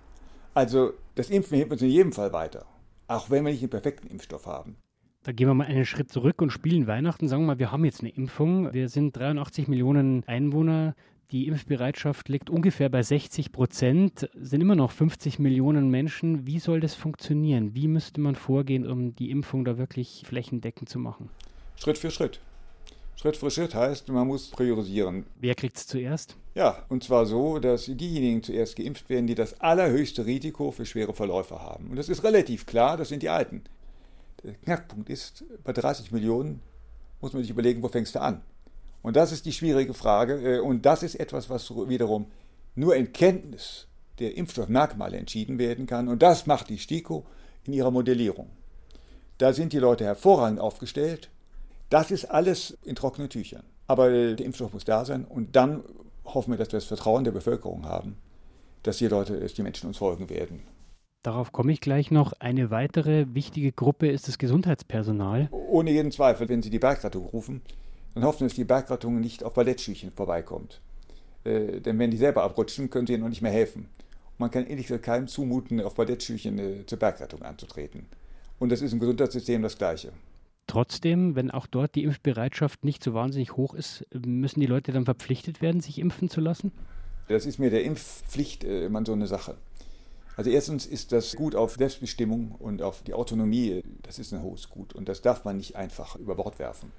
Also 0.54 0.92
das 1.16 1.30
Impfen 1.30 1.56
hilft 1.56 1.72
uns 1.72 1.82
in 1.82 1.88
jedem 1.88 2.12
Fall 2.12 2.32
weiter, 2.32 2.64
auch 3.08 3.30
wenn 3.30 3.44
wir 3.44 3.50
nicht 3.50 3.62
einen 3.62 3.70
perfekten 3.70 4.06
Impfstoff 4.06 4.46
haben. 4.46 4.76
Da 5.24 5.32
gehen 5.32 5.48
wir 5.48 5.54
mal 5.54 5.66
einen 5.66 5.86
Schritt 5.86 6.12
zurück 6.12 6.42
und 6.42 6.50
spielen 6.50 6.86
Weihnachten. 6.86 7.28
Sagen 7.28 7.42
wir 7.42 7.46
mal, 7.46 7.58
wir 7.58 7.72
haben 7.72 7.84
jetzt 7.84 8.00
eine 8.00 8.10
Impfung. 8.10 8.72
Wir 8.72 8.88
sind 8.88 9.16
83 9.16 9.68
Millionen 9.68 10.22
Einwohner. 10.26 10.94
Die 11.30 11.46
Impfbereitschaft 11.48 12.28
liegt 12.28 12.50
ungefähr 12.50 12.88
bei 12.88 13.02
60 13.02 13.50
Prozent, 13.50 14.28
sind 14.34 14.60
immer 14.60 14.76
noch 14.76 14.90
50 14.90 15.38
Millionen 15.38 15.90
Menschen. 15.90 16.46
Wie 16.46 16.58
soll 16.58 16.80
das 16.80 16.94
funktionieren? 16.94 17.74
Wie 17.74 17.88
müsste 17.88 18.20
man 18.20 18.34
vorgehen, 18.34 18.86
um 18.86 19.14
die 19.16 19.30
Impfung 19.30 19.64
da 19.64 19.78
wirklich 19.78 20.22
flächendeckend 20.26 20.88
zu 20.88 20.98
machen? 20.98 21.30
Schritt 21.76 21.98
für 21.98 22.10
Schritt. 22.10 22.40
Schritt 23.16 23.36
für 23.36 23.50
Schritt 23.50 23.74
heißt, 23.74 24.08
man 24.08 24.26
muss 24.26 24.50
priorisieren. 24.50 25.24
Wer 25.40 25.54
kriegt 25.54 25.76
es 25.76 25.86
zuerst? 25.86 26.36
Ja, 26.54 26.84
und 26.88 27.02
zwar 27.02 27.26
so, 27.26 27.58
dass 27.58 27.86
diejenigen 27.86 28.42
zuerst 28.42 28.76
geimpft 28.76 29.08
werden, 29.08 29.26
die 29.26 29.34
das 29.34 29.60
allerhöchste 29.60 30.26
Risiko 30.26 30.70
für 30.72 30.84
schwere 30.84 31.14
Verläufe 31.14 31.60
haben. 31.60 31.90
Und 31.90 31.96
das 31.96 32.08
ist 32.08 32.22
relativ 32.22 32.66
klar, 32.66 32.96
das 32.96 33.08
sind 33.08 33.22
die 33.22 33.28
Alten. 33.28 33.62
Der 34.42 34.54
Knackpunkt 34.54 35.08
ist, 35.08 35.44
bei 35.64 35.72
30 35.72 36.12
Millionen 36.12 36.60
muss 37.20 37.32
man 37.32 37.42
sich 37.42 37.50
überlegen, 37.50 37.82
wo 37.82 37.88
fängst 37.88 38.14
du 38.14 38.20
an? 38.20 38.42
Und 39.04 39.16
das 39.16 39.32
ist 39.32 39.44
die 39.44 39.52
schwierige 39.52 39.92
Frage. 39.92 40.56
Äh, 40.56 40.60
und 40.60 40.86
das 40.86 41.02
ist 41.02 41.14
etwas, 41.16 41.50
was 41.50 41.70
wiederum 41.70 42.26
nur 42.74 42.96
in 42.96 43.12
Kenntnis 43.12 43.86
der 44.18 44.36
Impfstoffmerkmale 44.36 45.18
entschieden 45.18 45.58
werden 45.58 45.86
kann. 45.86 46.08
Und 46.08 46.22
das 46.22 46.46
macht 46.46 46.70
die 46.70 46.78
STIKO 46.78 47.26
in 47.64 47.74
ihrer 47.74 47.90
Modellierung. 47.90 48.48
Da 49.38 49.52
sind 49.52 49.74
die 49.74 49.78
Leute 49.78 50.04
hervorragend 50.04 50.58
aufgestellt. 50.58 51.28
Das 51.90 52.10
ist 52.10 52.24
alles 52.24 52.78
in 52.82 52.94
trockenen 52.94 53.28
Tüchern. 53.28 53.64
Aber 53.86 54.08
der 54.10 54.40
Impfstoff 54.40 54.72
muss 54.72 54.86
da 54.86 55.04
sein 55.04 55.26
und 55.26 55.54
dann 55.54 55.84
hoffen 56.24 56.52
wir, 56.52 56.58
dass 56.58 56.68
wir 56.68 56.78
das 56.78 56.86
Vertrauen 56.86 57.24
der 57.24 57.32
Bevölkerung 57.32 57.84
haben, 57.84 58.16
dass 58.84 58.96
die 58.96 59.08
Leute, 59.08 59.38
dass 59.38 59.52
die 59.52 59.62
Menschen 59.62 59.88
uns 59.88 59.98
folgen 59.98 60.30
werden. 60.30 60.62
Darauf 61.22 61.52
komme 61.52 61.72
ich 61.72 61.82
gleich 61.82 62.10
noch. 62.10 62.32
Eine 62.38 62.70
weitere 62.70 63.26
wichtige 63.34 63.72
Gruppe 63.72 64.08
ist 64.08 64.28
das 64.28 64.38
Gesundheitspersonal. 64.38 65.48
Ohne 65.50 65.90
jeden 65.90 66.10
Zweifel, 66.10 66.48
wenn 66.48 66.62
Sie 66.62 66.70
die 66.70 66.78
Bergrettung 66.78 67.26
rufen, 67.26 67.60
dann 68.14 68.24
hoffen 68.24 68.46
dass 68.46 68.54
die 68.54 68.64
Bergrettung 68.64 69.20
nicht 69.20 69.42
auf 69.44 69.54
Ballettschüchen 69.54 70.12
vorbeikommt. 70.12 70.80
Äh, 71.44 71.80
denn 71.80 71.98
wenn 71.98 72.10
die 72.10 72.16
selber 72.16 72.42
abrutschen, 72.42 72.90
können 72.90 73.06
sie 73.06 73.14
ihnen 73.14 73.22
noch 73.22 73.28
nicht 73.28 73.42
mehr 73.42 73.52
helfen. 73.52 73.88
man 74.38 74.50
kann 74.50 74.66
ehrlich 74.66 74.86
gesagt 74.86 75.04
keinem 75.04 75.28
zumuten, 75.28 75.80
auf 75.80 75.94
Ballettschüchen 75.94 76.58
äh, 76.58 76.86
zur 76.86 76.98
Bergrettung 76.98 77.42
anzutreten. 77.42 78.06
Und 78.58 78.70
das 78.70 78.82
ist 78.82 78.92
im 78.92 79.00
Gesundheitssystem 79.00 79.62
das 79.62 79.78
Gleiche. 79.78 80.12
Trotzdem, 80.66 81.36
wenn 81.36 81.50
auch 81.50 81.66
dort 81.66 81.94
die 81.94 82.04
Impfbereitschaft 82.04 82.84
nicht 82.84 83.04
so 83.04 83.12
wahnsinnig 83.12 83.56
hoch 83.56 83.74
ist, 83.74 84.06
müssen 84.12 84.60
die 84.60 84.66
Leute 84.66 84.92
dann 84.92 85.04
verpflichtet 85.04 85.60
werden, 85.60 85.80
sich 85.80 85.98
impfen 85.98 86.30
zu 86.30 86.40
lassen? 86.40 86.72
Das 87.28 87.46
ist 87.46 87.58
mir 87.58 87.70
der 87.70 87.84
Impfpflicht 87.84 88.64
äh, 88.64 88.86
immer 88.86 89.04
so 89.04 89.12
eine 89.12 89.26
Sache. 89.26 89.56
Also 90.36 90.50
erstens 90.50 90.86
ist 90.86 91.12
das 91.12 91.36
Gut 91.36 91.54
auf 91.54 91.74
Selbstbestimmung 91.74 92.52
und 92.58 92.82
auf 92.82 93.02
die 93.02 93.14
Autonomie, 93.14 93.82
das 94.02 94.18
ist 94.18 94.32
ein 94.32 94.42
hohes 94.42 94.68
Gut 94.68 94.92
und 94.92 95.08
das 95.08 95.22
darf 95.22 95.44
man 95.44 95.56
nicht 95.56 95.76
einfach 95.76 96.16
über 96.16 96.34
Bord 96.34 96.58
werfen. 96.58 96.90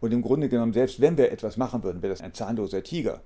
Und 0.00 0.12
im 0.12 0.22
Grunde 0.22 0.48
genommen, 0.48 0.72
selbst 0.72 1.00
wenn 1.00 1.18
wir 1.18 1.30
etwas 1.30 1.56
machen 1.56 1.82
würden, 1.82 2.02
wäre 2.02 2.12
das 2.12 2.22
ein 2.22 2.34
zahnloser 2.34 2.82
Tiger, 2.82 3.20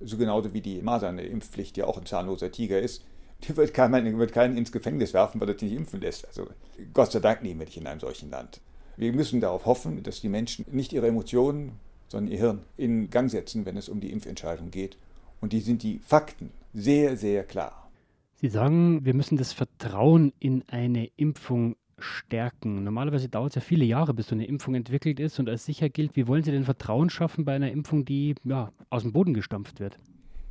so 0.00 0.16
genauso 0.16 0.52
wie 0.54 0.60
die 0.60 0.82
Masernimpfpflicht 0.82 1.76
ja 1.76 1.86
auch 1.86 1.98
ein 1.98 2.06
zahnloser 2.06 2.50
Tiger 2.50 2.80
ist, 2.80 3.04
die 3.44 3.56
wird 3.56 3.74
keinen, 3.74 4.18
wird 4.18 4.32
keinen 4.32 4.56
ins 4.56 4.72
Gefängnis 4.72 5.14
werfen, 5.14 5.40
weil 5.40 5.48
er 5.48 5.58
sich 5.58 5.70
nicht 5.70 5.78
impfen 5.78 6.00
lässt. 6.00 6.26
Also 6.26 6.46
Gott 6.92 7.12
sei 7.12 7.20
Dank 7.20 7.42
leben 7.42 7.58
wir 7.58 7.66
nicht 7.66 7.76
in 7.76 7.86
einem 7.86 8.00
solchen 8.00 8.30
Land. 8.30 8.60
Wir 8.96 9.12
müssen 9.12 9.40
darauf 9.40 9.66
hoffen, 9.66 10.02
dass 10.02 10.20
die 10.20 10.28
Menschen 10.28 10.64
nicht 10.70 10.92
ihre 10.92 11.08
Emotionen, 11.08 11.72
sondern 12.08 12.32
ihr 12.32 12.38
Hirn 12.38 12.62
in 12.76 13.10
Gang 13.10 13.30
setzen, 13.30 13.64
wenn 13.64 13.76
es 13.76 13.88
um 13.88 14.00
die 14.00 14.12
Impfentscheidung 14.12 14.70
geht. 14.70 14.96
Und 15.40 15.52
die 15.52 15.60
sind 15.60 15.82
die 15.82 15.98
Fakten 16.04 16.50
sehr, 16.72 17.16
sehr 17.16 17.42
klar. 17.42 17.90
Sie 18.36 18.48
sagen, 18.48 19.04
wir 19.04 19.14
müssen 19.14 19.38
das 19.38 19.52
Vertrauen 19.52 20.32
in 20.38 20.62
eine 20.68 21.06
Impfung 21.16 21.76
stärken. 21.98 22.84
Normalerweise 22.84 23.28
dauert 23.28 23.52
es 23.52 23.54
ja 23.56 23.60
viele 23.60 23.84
Jahre, 23.84 24.14
bis 24.14 24.28
so 24.28 24.34
eine 24.34 24.46
Impfung 24.46 24.74
entwickelt 24.74 25.20
ist 25.20 25.38
und 25.38 25.48
als 25.48 25.64
sicher 25.64 25.88
gilt. 25.88 26.16
Wie 26.16 26.26
wollen 26.26 26.42
Sie 26.42 26.50
denn 26.50 26.64
Vertrauen 26.64 27.10
schaffen 27.10 27.44
bei 27.44 27.54
einer 27.54 27.70
Impfung, 27.70 28.04
die 28.04 28.34
ja, 28.44 28.72
aus 28.90 29.02
dem 29.02 29.12
Boden 29.12 29.34
gestampft 29.34 29.80
wird? 29.80 29.98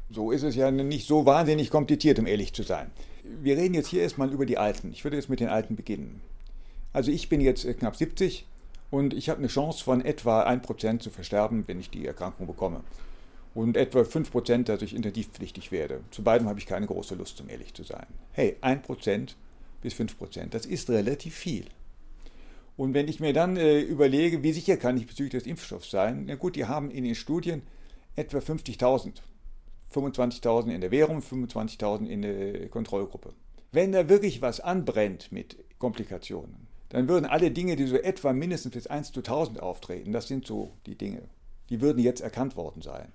So 0.10 0.32
ist 0.32 0.44
es 0.44 0.56
ja 0.56 0.72
nicht 0.72 1.08
so 1.08 1.26
wahnsinnig 1.26 1.70
kompliziert, 1.70 2.20
um 2.20 2.28
ehrlich 2.28 2.54
zu 2.54 2.64
sein. 2.64 2.92
Wir 3.24 3.58
reden 3.58 3.76
jetzt 3.76 3.88
hier 3.88 4.02
erstmal 4.02 4.32
über 4.32 4.46
die 4.46 4.58
Alten. 4.58 4.92
Ich 4.92 5.04
würde 5.04 5.16
jetzt 5.16 5.30
mit 5.30 5.40
den 5.40 5.48
Alten 5.48 5.76
beginnen. 5.76 6.22
Also 6.94 7.12
ich 7.12 7.30
bin 7.30 7.40
jetzt 7.40 7.64
äh, 7.66 7.74
knapp 7.74 7.96
70 7.96 8.46
und 8.90 9.14
ich 9.14 9.30
habe 9.30 9.40
eine 9.40 9.48
Chance 9.48 9.84
von 9.84 10.04
etwa 10.04 10.46
1% 10.46 11.00
zu 11.00 11.10
versterben, 11.10 11.64
wenn 11.68 11.80
ich 11.80 11.90
die 11.90 12.06
Erkrankung 12.06 12.48
bekomme. 12.48 12.82
Und 13.54 13.78
etwa 13.78 14.02
5%, 14.02 14.64
dass 14.64 14.82
ich 14.82 14.96
intensivpflichtig 14.96 15.72
werde. 15.72 16.02
Zu 16.12 16.24
beidem 16.24 16.48
habe 16.48 16.60
ich 16.60 16.66
keine 16.66 16.88
große 16.88 17.16
Lust, 17.16 17.40
um 17.42 17.50
ehrlich 17.50 17.74
zu 17.74 17.84
sein. 17.84 18.06
Hey, 18.34 18.58
1% 18.62 19.36
bis 19.82 19.94
5%, 19.94 20.50
das 20.50 20.66
ist 20.66 20.90
relativ 20.90 21.36
viel. 21.36 21.66
Und 22.78 22.94
wenn 22.94 23.08
ich 23.08 23.20
mir 23.20 23.34
dann 23.34 23.58
äh, 23.58 23.80
überlege, 23.80 24.44
wie 24.44 24.54
sicher 24.54 24.78
kann 24.78 24.98
ich 24.98 25.08
bezüglich 25.08 25.44
des 25.44 25.46
Impfstoffs 25.46 25.92
sein, 25.92 26.26
na 26.28 26.36
gut, 26.36 26.56
die 26.56 26.66
haben 26.66 26.90
in 26.90 27.04
den 27.04 27.16
Studien 27.16 27.62
etwa 28.16 28.40
50.000. 28.40 29.14
25.000 29.94 30.74
in 30.74 30.82
der 30.82 30.92
Währung, 30.92 31.20
25.000 31.20 32.08
in 32.08 32.22
der 32.22 32.70
Kontrollgruppe. 32.70 33.34
Wenn 33.72 33.92
da 33.92 34.10
wirklich 34.10 34.42
was 34.42 34.60
anbrennt 34.60 35.32
mit 35.32 35.58
Komplikationen, 35.80 36.68
dann 36.90 37.08
würden 37.08 37.26
alle 37.26 37.52
Dinge, 37.52 37.76
die 37.76 37.88
so 37.88 37.98
etwa 37.98 38.34
mindestens 38.34 38.74
bis 38.74 38.88
1 38.88 39.12
zu 39.12 39.20
1000 39.20 39.62
auftreten, 39.62 40.12
das 40.12 40.28
sind 40.28 40.46
so 40.46 40.72
die 40.86 40.96
Dinge, 40.96 41.24
die 41.70 41.82
würden 41.82 42.00
jetzt 42.00 42.22
erkannt 42.22 42.56
worden 42.56 42.82
sein. 42.82 43.12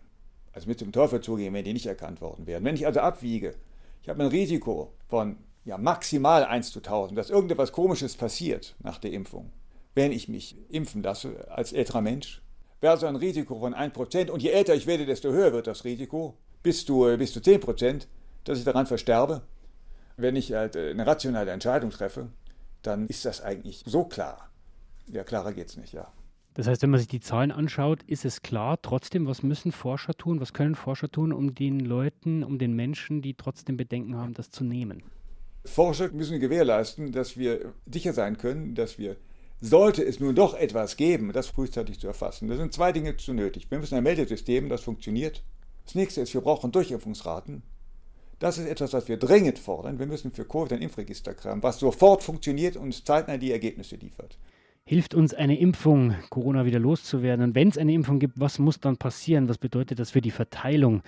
Also 0.53 0.69
mit 0.69 0.79
zum 0.79 0.93
Teufel 0.93 1.21
zugehen, 1.21 1.53
wenn 1.53 1.65
die 1.65 1.75
nicht 1.75 1.87
erkannt 1.87 2.23
worden 2.23 2.47
wären. 2.47 2.65
Wenn 2.65 2.75
ich 2.75 2.87
also 2.87 3.01
abwiege, 3.01 3.55
ich 4.03 4.09
habe 4.09 4.23
ein 4.23 4.31
Risiko 4.31 4.93
von 5.09 5.37
ja, 5.67 5.77
maximal 5.77 6.45
1 6.45 6.71
zu 6.71 6.79
1000, 6.79 7.19
dass 7.19 7.29
irgendetwas 7.29 7.73
Komisches 7.73 8.17
passiert 8.17 8.77
nach 8.79 8.99
der 8.99 9.13
Impfung, 9.13 9.53
wenn 9.95 10.13
ich 10.13 10.29
mich 10.29 10.57
impfen 10.71 11.03
lasse 11.03 11.51
als 11.51 11.73
älterer 11.73 12.01
Mensch, 12.01 12.41
wäre 12.81 12.97
so 12.97 13.07
ein 13.07 13.17
Risiko 13.17 13.59
von 13.59 13.75
1%. 13.75 14.31
Und 14.31 14.43
je 14.43 14.51
älter 14.51 14.75
ich 14.75 14.87
werde, 14.87 15.07
desto 15.07 15.31
höher 15.31 15.53
wird 15.53 15.67
das 15.67 15.85
Risiko, 15.85 16.39
bis 16.63 16.87
zu, 16.87 17.01
bis 17.19 17.33
zu 17.33 17.41
10%, 17.41 18.07
dass 18.45 18.59
ich 18.59 18.65
daran 18.65 18.87
versterbe. 18.87 19.43
Wenn 20.17 20.37
ich 20.37 20.53
halt 20.53 20.77
eine 20.77 21.07
rationale 21.07 21.51
Entscheidung 21.51 21.91
treffe, 21.91 22.29
dann 22.83 23.09
ist 23.09 23.25
das 23.25 23.43
eigentlich 23.43 23.83
so 23.85 24.05
klar. 24.05 24.51
Ja, 25.09 25.25
klarer 25.25 25.53
geht 25.53 25.69
es 25.69 25.77
nicht, 25.77 25.93
ja. 25.93 26.13
Das 26.55 26.67
heißt, 26.67 26.81
wenn 26.83 26.91
man 26.91 27.01
sich 27.01 27.09
die 27.09 27.21
Zahlen 27.21 27.51
anschaut, 27.51 28.03
ist 28.05 28.25
es 28.25 28.41
klar. 28.41 28.81
Trotzdem, 28.81 29.27
was 29.27 29.43
müssen 29.43 29.73
Forscher 29.73 30.15
tun? 30.15 30.41
Was 30.41 30.55
können 30.55 30.75
Forscher 30.75 31.11
tun, 31.11 31.33
um 31.33 31.55
den 31.55 31.81
Leuten, 31.81 32.43
um 32.45 32.59
den 32.59 32.75
Menschen, 32.75 33.21
die 33.21 33.35
trotzdem 33.35 33.77
Bedenken 33.77 34.17
haben, 34.17 34.33
das 34.33 34.51
zu 34.51 34.65
nehmen? 34.65 35.03
Forscher 35.67 36.11
müssen 36.13 36.41
gewährleisten, 36.41 37.13
dass 37.13 37.37
wir 37.37 37.73
sicher 37.91 38.13
sein 38.13 38.39
können, 38.39 38.75
dass 38.75 38.99
wir, 38.99 39.17
sollte 39.61 40.05
es 40.05 40.21
nun 40.21 40.35
doch 40.35 40.55
etwas 40.55 40.97
geben, 40.97 41.33
das 41.33 41.47
frühzeitig 41.49 41.99
zu 42.01 42.07
erfassen. 42.07 42.49
Da 42.49 42.57
sind 42.57 42.73
zwei 42.73 42.93
Dinge 42.93 43.17
zu 43.17 43.33
nötig. 43.33 43.71
Wir 43.71 43.79
müssen 43.79 43.97
ein 43.97 44.03
Meldesystem, 44.03 44.69
das 44.69 44.83
funktioniert. 44.83 45.43
Das 45.85 45.95
nächste 45.95 46.21
ist, 46.21 46.35
wir 46.35 46.41
brauchen 46.41 46.73
Durchimpfungsraten. 46.73 47.63
Das 48.39 48.59
ist 48.59 48.67
etwas, 48.67 48.93
was 48.93 49.09
wir 49.09 49.17
dringend 49.17 49.59
fordern. 49.59 49.99
Wir 49.99 50.07
müssen 50.07 50.31
für 50.31 50.45
Covid 50.45 50.75
ein 50.75 50.83
Impfregister 50.83 51.35
haben, 51.45 51.63
was 51.63 51.79
sofort 51.79 52.23
funktioniert 52.23 52.77
und 52.77 53.07
zeitnah 53.07 53.39
die 53.39 53.53
Ergebnisse 53.53 53.97
liefert. 53.97 54.37
Hilft 54.85 55.15
uns 55.15 55.35
eine 55.35 55.59
Impfung, 55.59 56.15
Corona 56.29 56.65
wieder 56.65 56.79
loszuwerden? 56.79 57.45
Und 57.45 57.55
wenn 57.55 57.69
es 57.69 57.79
eine 57.79 57.93
Impfung 57.93 58.19
gibt, 58.19 58.39
was 58.39 58.59
muss 58.59 58.79
dann 58.79 58.99
passieren? 58.99 59.49
Was 59.49 59.59
bedeutet 59.59 59.99
das 59.99 60.11
für 60.11 60.21
die 60.21 60.31
Verteilung? 60.31 61.03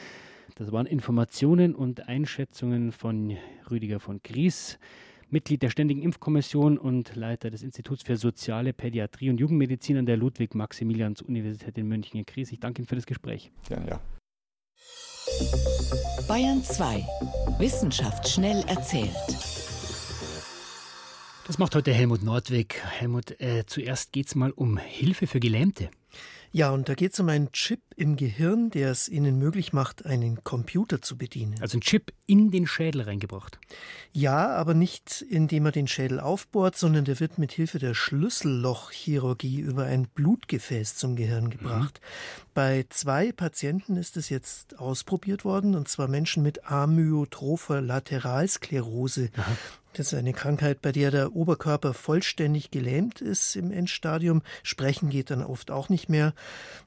Das 0.55 0.73
waren 0.73 0.87
Informationen 0.87 1.75
und 1.75 2.09
Einschätzungen 2.09 2.93
von 2.93 3.37
Rüdiger 3.71 4.01
von 4.01 4.21
Gries, 4.23 4.79
Mitglied 5.31 5.63
der 5.63 5.71
Ständigen 5.71 6.03
Impfkommission 6.03 6.79
und 6.79 7.15
Leiter 7.15 7.51
des 7.51 7.63
Instituts 7.63 8.03
für 8.03 8.17
Soziale 8.17 8.73
Pädiatrie 8.73 9.31
und 9.31 9.39
Jugendmedizin 9.39 9.99
an 9.99 10.07
der 10.07 10.17
Ludwig-Maximilians-Universität 10.17 11.77
in 11.77 11.87
München. 11.87 12.17
Herr 12.17 12.25
Gries, 12.25 12.51
ich 12.51 12.61
danke 12.61 12.81
Ihnen 12.81 12.89
für 12.89 12.97
das 12.97 13.07
Gespräch. 13.07 13.53
Ja, 13.69 13.85
ja. 13.87 14.01
Bayern 16.27 16.63
2. 16.65 17.05
Wissenschaft 17.59 18.27
schnell 18.29 18.65
erzählt. 18.67 19.11
Das 21.47 21.59
macht 21.59 21.75
heute 21.75 21.93
Helmut 21.93 22.23
Nordwig. 22.23 22.83
Helmut, 22.85 23.41
äh, 23.41 23.65
zuerst 23.67 24.13
geht 24.13 24.27
es 24.27 24.35
mal 24.35 24.51
um 24.51 24.79
Hilfe 24.79 25.27
für 25.27 25.41
Gelähmte. 25.41 25.91
Ja, 26.51 26.71
und 26.71 26.89
da 26.89 26.95
geht 26.95 27.13
es 27.13 27.21
um 27.21 27.29
einen 27.29 27.53
Chip 27.53 27.81
im 27.95 28.17
Gehirn, 28.17 28.71
der 28.71 28.91
es 28.91 29.09
ihnen 29.09 29.39
möglich 29.39 29.73
macht, 29.73 30.07
einen 30.07 30.43
Computer 30.45 31.03
zu 31.03 31.19
bedienen. 31.19 31.57
Also 31.61 31.77
ein 31.77 31.83
Chip 31.83 32.13
in 32.27 32.51
den 32.51 32.67
Schädel 32.67 33.03
reingebracht. 33.03 33.59
Ja, 34.13 34.49
aber 34.57 34.73
nicht 34.73 35.23
indem 35.29 35.67
er 35.67 35.73
den 35.73 35.89
Schädel 35.89 36.21
aufbohrt, 36.21 36.77
sondern 36.77 37.05
der 37.05 37.21
wird 37.21 37.39
mit 37.39 37.53
Hilfe 37.53 37.79
der 37.79 37.95
Schlüssellochchirurgie 37.95 39.61
über 39.61 39.85
ein 39.85 40.09
Blutgefäß 40.09 40.97
zum 40.97 41.17
Gehirn 41.17 41.45
mhm. 41.45 41.51
gebracht. 41.51 42.01
Mhm. 42.03 42.45
Bei 42.55 42.87
zwei 42.89 43.33
Patienten 43.33 43.97
ist 43.97 44.17
es 44.17 44.31
jetzt 44.31 44.79
ausprobiert 44.79 45.45
worden, 45.45 45.75
und 45.75 45.89
zwar 45.89 46.09
Menschen 46.09 46.43
mit 46.43 46.65
amyotropher 46.71 47.83
Lateralsklerose. 47.83 49.31
Aha. 49.37 49.57
Das 49.99 50.13
ist 50.13 50.15
eine 50.19 50.33
Krankheit, 50.33 50.81
bei 50.81 50.93
der 50.93 51.11
der 51.11 51.35
Oberkörper 51.35 51.93
vollständig 51.93 52.71
gelähmt 52.71 53.21
ist 53.21 53.57
im 53.57 53.73
Endstadium. 53.73 54.43
Sprechen 54.63 55.11
geht 55.11 55.33
dann 55.33 55.43
oft 55.43 55.73
auch 55.73 55.89
nicht 55.89 56.09
mehr. 56.09 56.35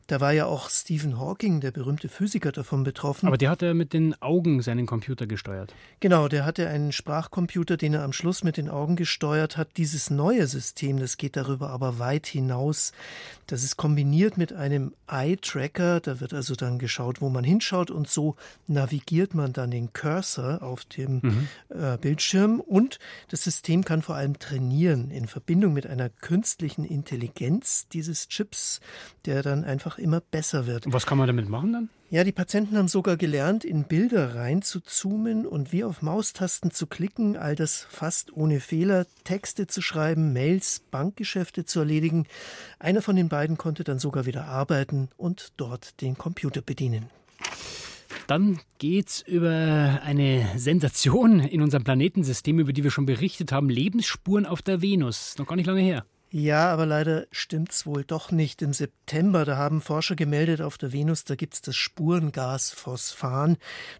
Da 0.07 0.21
war 0.21 0.31
ja 0.31 0.45
auch 0.45 0.69
Stephen 0.69 1.19
Hawking, 1.19 1.61
der 1.61 1.71
berühmte 1.71 2.09
Physiker, 2.09 2.51
davon 2.51 2.83
betroffen. 2.83 3.27
Aber 3.27 3.37
der 3.37 3.49
hat 3.49 3.61
ja 3.61 3.73
mit 3.73 3.91
den 3.93 4.21
Augen 4.21 4.61
seinen 4.61 4.85
Computer 4.85 5.27
gesteuert. 5.27 5.73
Genau, 5.99 6.29
der 6.29 6.45
hatte 6.45 6.67
einen 6.67 6.91
Sprachcomputer, 6.91 7.77
den 7.77 7.93
er 7.93 8.03
am 8.03 8.13
Schluss 8.13 8.43
mit 8.43 8.55
den 8.55 8.69
Augen 8.69 8.95
gesteuert 8.95 9.57
hat. 9.57 9.77
Dieses 9.77 10.09
neue 10.09 10.47
System, 10.47 10.97
das 10.97 11.17
geht 11.17 11.35
darüber 11.35 11.69
aber 11.69 11.99
weit 11.99 12.27
hinaus. 12.27 12.93
Das 13.47 13.63
ist 13.63 13.77
kombiniert 13.77 14.37
mit 14.37 14.53
einem 14.53 14.93
Eye-Tracker. 15.07 15.99
Da 15.99 16.19
wird 16.19 16.33
also 16.33 16.55
dann 16.55 16.79
geschaut, 16.79 17.21
wo 17.21 17.29
man 17.29 17.43
hinschaut 17.43 17.91
und 17.91 18.09
so 18.09 18.35
navigiert 18.67 19.33
man 19.33 19.53
dann 19.53 19.71
den 19.71 19.93
Cursor 19.93 20.61
auf 20.61 20.85
dem 20.85 21.19
mhm. 21.21 21.47
äh, 21.69 21.97
Bildschirm 21.97 22.59
und 22.59 22.99
das 23.29 23.43
System 23.43 23.83
kann 23.83 24.01
vor 24.01 24.15
allem 24.15 24.39
trainieren 24.39 25.11
in 25.11 25.27
Verbindung 25.27 25.73
mit 25.73 25.87
einer 25.87 26.09
künstlichen 26.09 26.85
Intelligenz 26.85 27.87
dieses 27.89 28.27
Chips, 28.27 28.79
der 29.25 29.43
dann 29.43 29.63
einfach 29.63 29.97
immer 29.97 30.21
besser 30.21 30.67
wird. 30.67 30.85
Und 30.85 30.93
was 30.93 31.05
kann 31.05 31.17
man 31.17 31.27
damit 31.27 31.49
machen 31.49 31.73
dann? 31.73 31.89
Ja, 32.09 32.25
die 32.25 32.33
Patienten 32.33 32.77
haben 32.77 32.89
sogar 32.89 33.15
gelernt, 33.15 33.63
in 33.63 33.85
Bilder 33.85 34.35
rein 34.35 34.61
zu 34.61 34.81
zoomen 34.81 35.45
und 35.47 35.71
wie 35.71 35.85
auf 35.85 36.01
Maustasten 36.01 36.69
zu 36.69 36.85
klicken, 36.85 37.37
all 37.37 37.55
das 37.55 37.87
fast 37.89 38.33
ohne 38.33 38.59
Fehler, 38.59 39.05
Texte 39.23 39.65
zu 39.65 39.81
schreiben, 39.81 40.33
Mails, 40.33 40.81
Bankgeschäfte 40.91 41.63
zu 41.63 41.79
erledigen. 41.79 42.27
Einer 42.79 43.01
von 43.01 43.15
den 43.15 43.29
beiden 43.29 43.57
konnte 43.57 43.85
dann 43.85 43.97
sogar 43.97 44.25
wieder 44.25 44.43
arbeiten 44.43 45.07
und 45.15 45.53
dort 45.55 46.01
den 46.01 46.17
Computer 46.17 46.61
bedienen. 46.61 47.09
Dann 48.31 48.61
geht's 48.77 49.19
über 49.19 49.99
eine 50.05 50.47
Sensation 50.55 51.41
in 51.41 51.61
unserem 51.61 51.83
Planetensystem, 51.83 52.59
über 52.59 52.71
die 52.71 52.81
wir 52.81 52.89
schon 52.89 53.05
berichtet 53.05 53.51
haben. 53.51 53.69
Lebensspuren 53.69 54.45
auf 54.45 54.61
der 54.61 54.81
Venus. 54.81 55.37
Noch 55.37 55.47
gar 55.47 55.57
nicht 55.57 55.65
lange 55.65 55.81
her. 55.81 56.05
Ja, 56.29 56.71
aber 56.71 56.85
leider 56.85 57.27
stimmt's 57.31 57.85
wohl 57.85 58.05
doch 58.05 58.31
nicht. 58.31 58.61
Im 58.61 58.71
September, 58.71 59.43
da 59.43 59.57
haben 59.57 59.81
Forscher 59.81 60.15
gemeldet, 60.15 60.61
auf 60.61 60.77
der 60.77 60.93
Venus, 60.93 61.25
da 61.25 61.35
gibt's 61.35 61.61
das 61.61 61.75
Spurengas 61.75 62.71
Phosphan. 62.71 63.57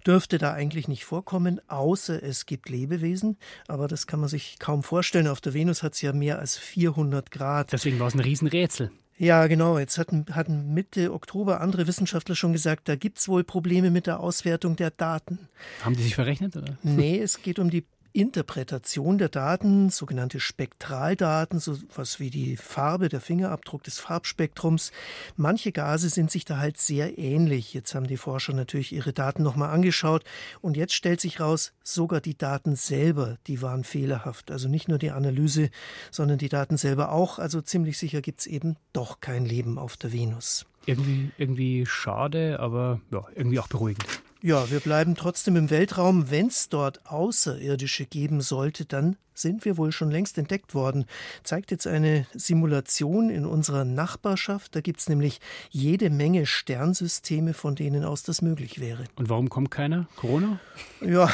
Dürfte 0.07 0.37
da 0.37 0.53
eigentlich 0.53 0.87
nicht 0.87 1.03
vorkommen, 1.03 1.59
außer 1.67 2.23
es 2.23 2.45
gibt 2.45 2.69
Lebewesen. 2.69 3.37
Aber 3.67 3.89
das 3.89 4.07
kann 4.07 4.21
man 4.21 4.29
sich 4.29 4.59
kaum 4.59 4.81
vorstellen. 4.81 5.27
Auf 5.27 5.41
der 5.41 5.53
Venus 5.53 5.83
hat's 5.83 6.01
ja 6.01 6.13
mehr 6.13 6.39
als 6.39 6.57
400 6.57 7.31
Grad. 7.31 7.73
Deswegen 7.73 7.99
war 7.99 8.07
es 8.07 8.13
ein 8.13 8.21
Riesenrätsel. 8.21 8.91
Ja, 9.21 9.45
genau. 9.45 9.77
Jetzt 9.77 9.99
hatten, 9.99 10.25
hatten 10.31 10.73
Mitte 10.73 11.13
Oktober 11.13 11.61
andere 11.61 11.85
Wissenschaftler 11.85 12.33
schon 12.33 12.53
gesagt, 12.53 12.89
da 12.89 12.95
gibt's 12.95 13.27
wohl 13.27 13.43
Probleme 13.43 13.91
mit 13.91 14.07
der 14.07 14.19
Auswertung 14.19 14.75
der 14.75 14.89
Daten. 14.89 15.37
Haben 15.83 15.95
die 15.95 16.01
sich 16.01 16.15
verrechnet? 16.15 16.55
Oder? 16.55 16.75
Nee, 16.81 17.19
es 17.19 17.43
geht 17.43 17.59
um 17.59 17.69
die 17.69 17.85
Interpretation 18.13 19.17
der 19.17 19.29
Daten, 19.29 19.89
sogenannte 19.89 20.39
Spektraldaten, 20.39 21.59
so 21.59 21.77
was 21.95 22.19
wie 22.19 22.29
die 22.29 22.57
Farbe, 22.57 23.09
der 23.09 23.21
Fingerabdruck 23.21 23.83
des 23.83 23.99
Farbspektrums. 23.99 24.91
Manche 25.37 25.71
Gase 25.71 26.09
sind 26.09 26.31
sich 26.31 26.45
da 26.45 26.57
halt 26.57 26.77
sehr 26.77 27.17
ähnlich. 27.17 27.73
Jetzt 27.73 27.95
haben 27.95 28.07
die 28.07 28.17
Forscher 28.17 28.53
natürlich 28.53 28.91
ihre 28.91 29.13
Daten 29.13 29.43
nochmal 29.43 29.69
angeschaut 29.69 30.23
und 30.61 30.77
jetzt 30.77 30.93
stellt 30.93 31.21
sich 31.21 31.39
raus, 31.39 31.73
sogar 31.83 32.21
die 32.21 32.37
Daten 32.37 32.75
selber, 32.75 33.37
die 33.47 33.61
waren 33.61 33.83
fehlerhaft. 33.83 34.51
Also 34.51 34.67
nicht 34.67 34.87
nur 34.87 34.97
die 34.97 35.11
Analyse, 35.11 35.69
sondern 36.11 36.37
die 36.37 36.49
Daten 36.49 36.77
selber 36.77 37.11
auch. 37.11 37.39
Also 37.39 37.61
ziemlich 37.61 37.97
sicher 37.97 38.21
gibt 38.21 38.41
es 38.41 38.47
eben 38.47 38.75
doch 38.93 39.21
kein 39.21 39.45
Leben 39.45 39.77
auf 39.77 39.97
der 39.97 40.11
Venus. 40.11 40.65
Irgendwie, 40.85 41.31
irgendwie 41.37 41.85
schade, 41.85 42.59
aber 42.59 42.99
ja, 43.11 43.23
irgendwie 43.35 43.59
auch 43.59 43.67
beruhigend. 43.67 44.21
Ja, 44.43 44.71
wir 44.71 44.79
bleiben 44.79 45.13
trotzdem 45.13 45.55
im 45.55 45.69
Weltraum. 45.69 46.31
Wenn 46.31 46.47
es 46.47 46.67
dort 46.67 47.05
Außerirdische 47.05 48.07
geben 48.07 48.41
sollte, 48.41 48.85
dann 48.85 49.15
sind 49.35 49.65
wir 49.65 49.77
wohl 49.77 49.91
schon 49.91 50.09
längst 50.09 50.35
entdeckt 50.39 50.73
worden. 50.73 51.05
Zeigt 51.43 51.69
jetzt 51.69 51.85
eine 51.85 52.25
Simulation 52.33 53.29
in 53.29 53.45
unserer 53.45 53.85
Nachbarschaft. 53.85 54.75
Da 54.75 54.81
gibt 54.81 54.99
es 54.99 55.09
nämlich 55.09 55.41
jede 55.69 56.09
Menge 56.09 56.47
Sternsysteme, 56.47 57.53
von 57.53 57.75
denen 57.75 58.03
aus 58.03 58.23
das 58.23 58.41
möglich 58.41 58.79
wäre. 58.79 59.03
Und 59.15 59.29
warum 59.29 59.49
kommt 59.49 59.69
keiner? 59.69 60.07
Corona? 60.15 60.59
Ja, 61.01 61.29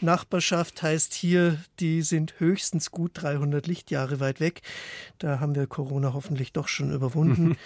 Nachbarschaft 0.00 0.82
heißt 0.82 1.14
hier, 1.14 1.58
die 1.80 2.02
sind 2.02 2.34
höchstens 2.38 2.90
gut 2.90 3.12
300 3.14 3.66
Lichtjahre 3.66 4.20
weit 4.20 4.40
weg. 4.40 4.62
Da 5.18 5.40
haben 5.40 5.54
wir 5.54 5.66
Corona 5.66 6.14
hoffentlich 6.14 6.52
doch 6.52 6.68
schon 6.68 6.92
überwunden. 6.92 7.56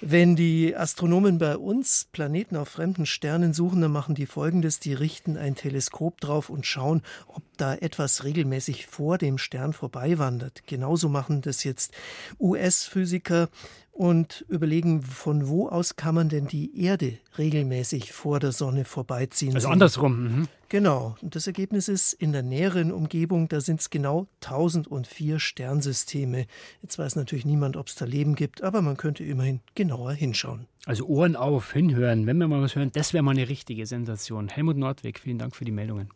Wenn 0.00 0.36
die 0.36 0.76
Astronomen 0.76 1.38
bei 1.38 1.56
uns 1.56 2.08
Planeten 2.12 2.56
auf 2.56 2.68
fremden 2.68 3.06
Sternen 3.06 3.54
suchen, 3.54 3.80
dann 3.80 3.92
machen 3.92 4.14
die 4.14 4.26
folgendes. 4.26 4.78
Die 4.78 4.94
richten 4.94 5.36
ein 5.36 5.54
Teleskop 5.56 6.20
drauf 6.20 6.50
und 6.50 6.66
schauen, 6.66 7.02
ob 7.26 7.42
da 7.60 7.74
etwas 7.74 8.24
regelmäßig 8.24 8.86
vor 8.86 9.18
dem 9.18 9.38
Stern 9.38 9.72
vorbeiwandert. 9.72 10.62
Genauso 10.66 11.08
machen 11.08 11.42
das 11.42 11.64
jetzt 11.64 11.92
US-Physiker 12.38 13.48
und 13.92 14.46
überlegen, 14.48 15.02
von 15.02 15.46
wo 15.48 15.68
aus 15.68 15.96
kann 15.96 16.14
man 16.14 16.30
denn 16.30 16.46
die 16.46 16.82
Erde 16.82 17.18
regelmäßig 17.36 18.12
vor 18.12 18.40
der 18.40 18.52
Sonne 18.52 18.86
vorbeiziehen. 18.86 19.54
Also 19.54 19.68
andersrum. 19.68 20.22
Mhm. 20.22 20.48
Genau. 20.70 21.16
Und 21.20 21.34
das 21.34 21.46
Ergebnis 21.46 21.88
ist, 21.88 22.14
in 22.14 22.32
der 22.32 22.42
näheren 22.42 22.92
Umgebung, 22.92 23.48
da 23.48 23.60
sind 23.60 23.80
es 23.80 23.90
genau 23.90 24.26
1004 24.42 25.38
Sternsysteme. 25.38 26.46
Jetzt 26.80 26.98
weiß 26.98 27.16
natürlich 27.16 27.44
niemand, 27.44 27.76
ob 27.76 27.88
es 27.88 27.94
da 27.96 28.06
Leben 28.06 28.36
gibt, 28.36 28.62
aber 28.62 28.80
man 28.80 28.96
könnte 28.96 29.22
immerhin 29.24 29.60
genauer 29.74 30.12
hinschauen. 30.12 30.66
Also 30.86 31.04
Ohren 31.06 31.36
auf, 31.36 31.72
hinhören, 31.72 32.26
wenn 32.26 32.38
wir 32.38 32.48
mal 32.48 32.62
was 32.62 32.76
hören, 32.76 32.90
das 32.94 33.12
wäre 33.12 33.22
mal 33.22 33.32
eine 33.32 33.50
richtige 33.50 33.84
Sensation. 33.84 34.48
Helmut 34.48 34.78
Nordweg, 34.78 35.18
vielen 35.18 35.38
Dank 35.38 35.54
für 35.56 35.66
die 35.66 35.72
Meldungen. 35.72 36.08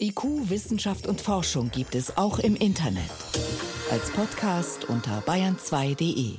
IQ, 0.00 0.50
Wissenschaft 0.50 1.06
und 1.06 1.20
Forschung 1.20 1.70
gibt 1.70 1.94
es 1.94 2.16
auch 2.16 2.40
im 2.40 2.56
Internet. 2.56 3.10
Als 3.92 4.10
Podcast 4.10 4.86
unter 4.86 5.20
bayern2.de. 5.20 6.38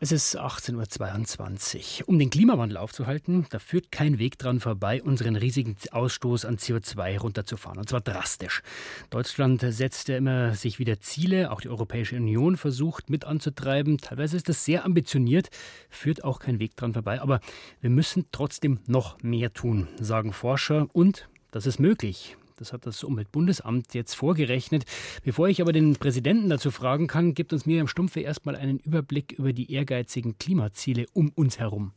Es 0.00 0.10
ist 0.10 0.36
18.22 0.36 2.00
Uhr. 2.00 2.08
Um 2.08 2.18
den 2.18 2.28
Klimawandel 2.28 2.76
aufzuhalten, 2.76 3.46
da 3.50 3.60
führt 3.60 3.92
kein 3.92 4.18
Weg 4.18 4.36
dran 4.38 4.58
vorbei, 4.58 5.00
unseren 5.00 5.36
riesigen 5.36 5.76
Ausstoß 5.92 6.44
an 6.44 6.56
CO2 6.56 7.20
runterzufahren. 7.20 7.78
Und 7.78 7.88
zwar 7.88 8.00
drastisch. 8.00 8.62
Deutschland 9.10 9.64
setzt 9.68 10.08
ja 10.08 10.16
immer 10.16 10.56
sich 10.56 10.80
wieder 10.80 10.98
Ziele. 10.98 11.52
Auch 11.52 11.60
die 11.60 11.68
Europäische 11.68 12.16
Union 12.16 12.56
versucht 12.56 13.10
mit 13.10 13.24
anzutreiben. 13.24 13.98
Teilweise 13.98 14.36
ist 14.36 14.48
das 14.48 14.64
sehr 14.64 14.84
ambitioniert, 14.84 15.50
führt 15.88 16.24
auch 16.24 16.40
kein 16.40 16.58
Weg 16.58 16.74
dran 16.74 16.94
vorbei. 16.94 17.20
Aber 17.22 17.38
wir 17.80 17.90
müssen 17.90 18.26
trotzdem 18.32 18.80
noch 18.88 19.22
mehr 19.22 19.52
tun, 19.52 19.86
sagen 20.00 20.32
Forscher. 20.32 20.88
Und 20.92 21.28
das 21.52 21.66
ist 21.66 21.78
möglich. 21.78 22.36
Das 22.56 22.72
hat 22.72 22.86
das 22.86 23.04
Umweltbundesamt 23.04 23.92
jetzt 23.92 24.14
vorgerechnet. 24.14 24.84
Bevor 25.22 25.48
ich 25.48 25.60
aber 25.60 25.72
den 25.72 25.96
Präsidenten 25.96 26.48
dazu 26.48 26.70
fragen 26.70 27.06
kann, 27.06 27.34
gibt 27.34 27.52
uns 27.52 27.66
Miriam 27.66 27.86
Stumpfe 27.86 28.20
erstmal 28.20 28.56
einen 28.56 28.78
Überblick 28.78 29.32
über 29.32 29.52
die 29.52 29.70
ehrgeizigen 29.72 30.38
Klimaziele 30.38 31.06
um 31.12 31.30
uns 31.34 31.58
herum. 31.58 31.92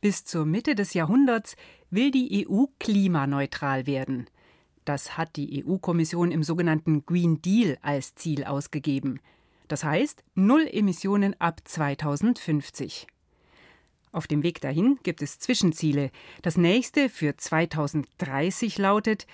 Bis 0.00 0.24
zur 0.24 0.44
Mitte 0.44 0.74
des 0.74 0.94
Jahrhunderts 0.94 1.54
will 1.90 2.10
die 2.10 2.46
EU 2.48 2.64
klimaneutral 2.80 3.86
werden. 3.86 4.26
Das 4.84 5.16
hat 5.16 5.36
die 5.36 5.64
EU-Kommission 5.64 6.32
im 6.32 6.42
sogenannten 6.42 7.06
Green 7.06 7.40
Deal 7.40 7.78
als 7.82 8.16
Ziel 8.16 8.42
ausgegeben. 8.42 9.20
Das 9.68 9.84
heißt, 9.84 10.24
null 10.34 10.68
Emissionen 10.70 11.40
ab 11.40 11.60
2050. 11.64 13.06
Auf 14.10 14.26
dem 14.26 14.42
Weg 14.42 14.60
dahin 14.60 14.98
gibt 15.04 15.22
es 15.22 15.38
Zwischenziele. 15.38 16.10
Das 16.42 16.56
nächste 16.56 17.08
für 17.08 17.36
2030 17.36 18.76
lautet, 18.78 19.26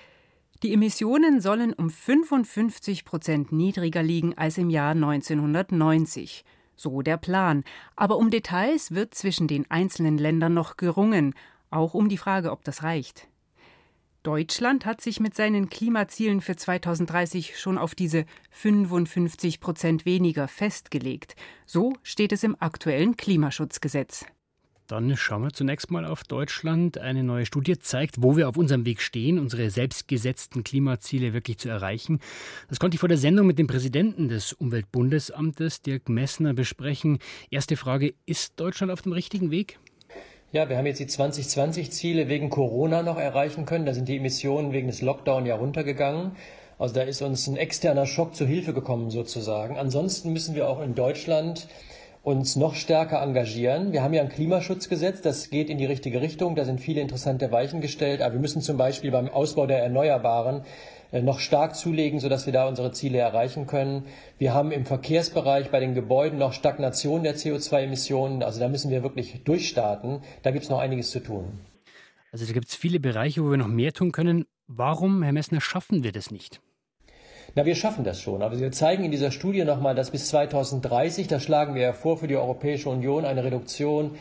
die 0.62 0.72
Emissionen 0.72 1.40
sollen 1.40 1.72
um 1.72 1.88
55 1.88 3.04
Prozent 3.04 3.52
niedriger 3.52 4.02
liegen 4.02 4.36
als 4.36 4.58
im 4.58 4.70
Jahr 4.70 4.90
1990. 4.90 6.44
So 6.74 7.02
der 7.02 7.16
Plan. 7.16 7.62
Aber 7.94 8.16
um 8.16 8.30
Details 8.30 8.92
wird 8.92 9.14
zwischen 9.14 9.46
den 9.46 9.70
einzelnen 9.70 10.18
Ländern 10.18 10.54
noch 10.54 10.76
gerungen, 10.76 11.34
auch 11.70 11.94
um 11.94 12.08
die 12.08 12.16
Frage, 12.16 12.50
ob 12.50 12.64
das 12.64 12.82
reicht. 12.82 13.28
Deutschland 14.24 14.84
hat 14.84 15.00
sich 15.00 15.20
mit 15.20 15.34
seinen 15.34 15.70
Klimazielen 15.70 16.40
für 16.40 16.56
2030 16.56 17.58
schon 17.58 17.78
auf 17.78 17.94
diese 17.94 18.24
55 18.50 19.60
Prozent 19.60 20.04
weniger 20.06 20.48
festgelegt. 20.48 21.36
So 21.66 21.94
steht 22.02 22.32
es 22.32 22.42
im 22.42 22.56
aktuellen 22.60 23.16
Klimaschutzgesetz. 23.16 24.26
Dann 24.88 25.14
schauen 25.18 25.42
wir 25.42 25.52
zunächst 25.52 25.90
mal 25.90 26.06
auf 26.06 26.24
Deutschland. 26.24 26.96
Eine 26.96 27.22
neue 27.22 27.44
Studie 27.44 27.78
zeigt, 27.78 28.22
wo 28.22 28.38
wir 28.38 28.48
auf 28.48 28.56
unserem 28.56 28.86
Weg 28.86 29.02
stehen, 29.02 29.38
unsere 29.38 29.68
selbstgesetzten 29.68 30.64
Klimaziele 30.64 31.34
wirklich 31.34 31.58
zu 31.58 31.68
erreichen. 31.68 32.20
Das 32.70 32.80
konnte 32.80 32.94
ich 32.94 33.00
vor 33.00 33.10
der 33.10 33.18
Sendung 33.18 33.46
mit 33.46 33.58
dem 33.58 33.66
Präsidenten 33.66 34.28
des 34.28 34.54
Umweltbundesamtes, 34.54 35.82
Dirk 35.82 36.08
Messner, 36.08 36.54
besprechen. 36.54 37.18
Erste 37.50 37.76
Frage, 37.76 38.14
ist 38.24 38.58
Deutschland 38.58 38.90
auf 38.90 39.02
dem 39.02 39.12
richtigen 39.12 39.50
Weg? 39.50 39.78
Ja, 40.52 40.70
wir 40.70 40.78
haben 40.78 40.86
jetzt 40.86 41.00
die 41.00 41.06
2020-Ziele 41.06 42.28
wegen 42.28 42.48
Corona 42.48 43.02
noch 43.02 43.18
erreichen 43.18 43.66
können. 43.66 43.84
Da 43.84 43.92
sind 43.92 44.08
die 44.08 44.16
Emissionen 44.16 44.72
wegen 44.72 44.86
des 44.86 45.02
Lockdown 45.02 45.44
ja 45.44 45.56
runtergegangen. 45.56 46.32
Also 46.78 46.94
da 46.94 47.02
ist 47.02 47.20
uns 47.20 47.46
ein 47.46 47.58
externer 47.58 48.06
Schock 48.06 48.34
zu 48.34 48.46
Hilfe 48.46 48.72
gekommen 48.72 49.10
sozusagen. 49.10 49.76
Ansonsten 49.76 50.32
müssen 50.32 50.54
wir 50.54 50.66
auch 50.66 50.80
in 50.80 50.94
Deutschland 50.94 51.68
uns 52.22 52.56
noch 52.56 52.74
stärker 52.74 53.22
engagieren. 53.22 53.92
Wir 53.92 54.02
haben 54.02 54.14
ja 54.14 54.22
ein 54.22 54.28
Klimaschutzgesetz, 54.28 55.22
das 55.22 55.50
geht 55.50 55.70
in 55.70 55.78
die 55.78 55.86
richtige 55.86 56.20
Richtung. 56.20 56.56
Da 56.56 56.64
sind 56.64 56.80
viele 56.80 57.00
interessante 57.00 57.50
Weichen 57.52 57.80
gestellt. 57.80 58.20
Aber 58.22 58.34
wir 58.34 58.40
müssen 58.40 58.60
zum 58.62 58.76
Beispiel 58.76 59.10
beim 59.10 59.28
Ausbau 59.28 59.66
der 59.66 59.82
Erneuerbaren 59.82 60.62
äh, 61.12 61.22
noch 61.22 61.40
stark 61.40 61.74
zulegen, 61.76 62.20
sodass 62.20 62.46
wir 62.46 62.52
da 62.52 62.68
unsere 62.68 62.92
Ziele 62.92 63.18
erreichen 63.18 63.66
können. 63.66 64.04
Wir 64.38 64.52
haben 64.54 64.72
im 64.72 64.84
Verkehrsbereich 64.84 65.70
bei 65.70 65.80
den 65.80 65.94
Gebäuden 65.94 66.38
noch 66.38 66.52
Stagnation 66.52 67.22
der 67.22 67.36
CO2-Emissionen. 67.36 68.42
Also 68.42 68.60
da 68.60 68.68
müssen 68.68 68.90
wir 68.90 69.02
wirklich 69.02 69.42
durchstarten. 69.44 70.20
Da 70.42 70.50
gibt 70.50 70.64
es 70.64 70.70
noch 70.70 70.80
einiges 70.80 71.10
zu 71.10 71.20
tun. 71.20 71.60
Also 72.30 72.44
da 72.46 72.52
gibt 72.52 72.68
es 72.68 72.74
viele 72.74 73.00
Bereiche, 73.00 73.42
wo 73.42 73.50
wir 73.50 73.56
noch 73.56 73.68
mehr 73.68 73.92
tun 73.92 74.12
können. 74.12 74.44
Warum, 74.66 75.22
Herr 75.22 75.32
Messner, 75.32 75.62
schaffen 75.62 76.04
wir 76.04 76.12
das 76.12 76.30
nicht? 76.30 76.60
Na, 77.58 77.66
wir 77.66 77.74
schaffen 77.74 78.04
das 78.04 78.22
schon. 78.22 78.40
Aber 78.40 78.60
wir 78.60 78.70
zeigen 78.70 79.02
in 79.02 79.10
dieser 79.10 79.32
Studie 79.32 79.64
nochmal, 79.64 79.96
dass 79.96 80.12
bis 80.12 80.28
2030, 80.28 81.26
da 81.26 81.40
schlagen 81.40 81.74
wir 81.74 81.82
ja 81.82 81.92
vor 81.92 82.16
für 82.16 82.28
die 82.28 82.36
Europäische 82.36 82.88
Union 82.88 83.24
eine 83.24 83.42
Reduktion 83.42 84.12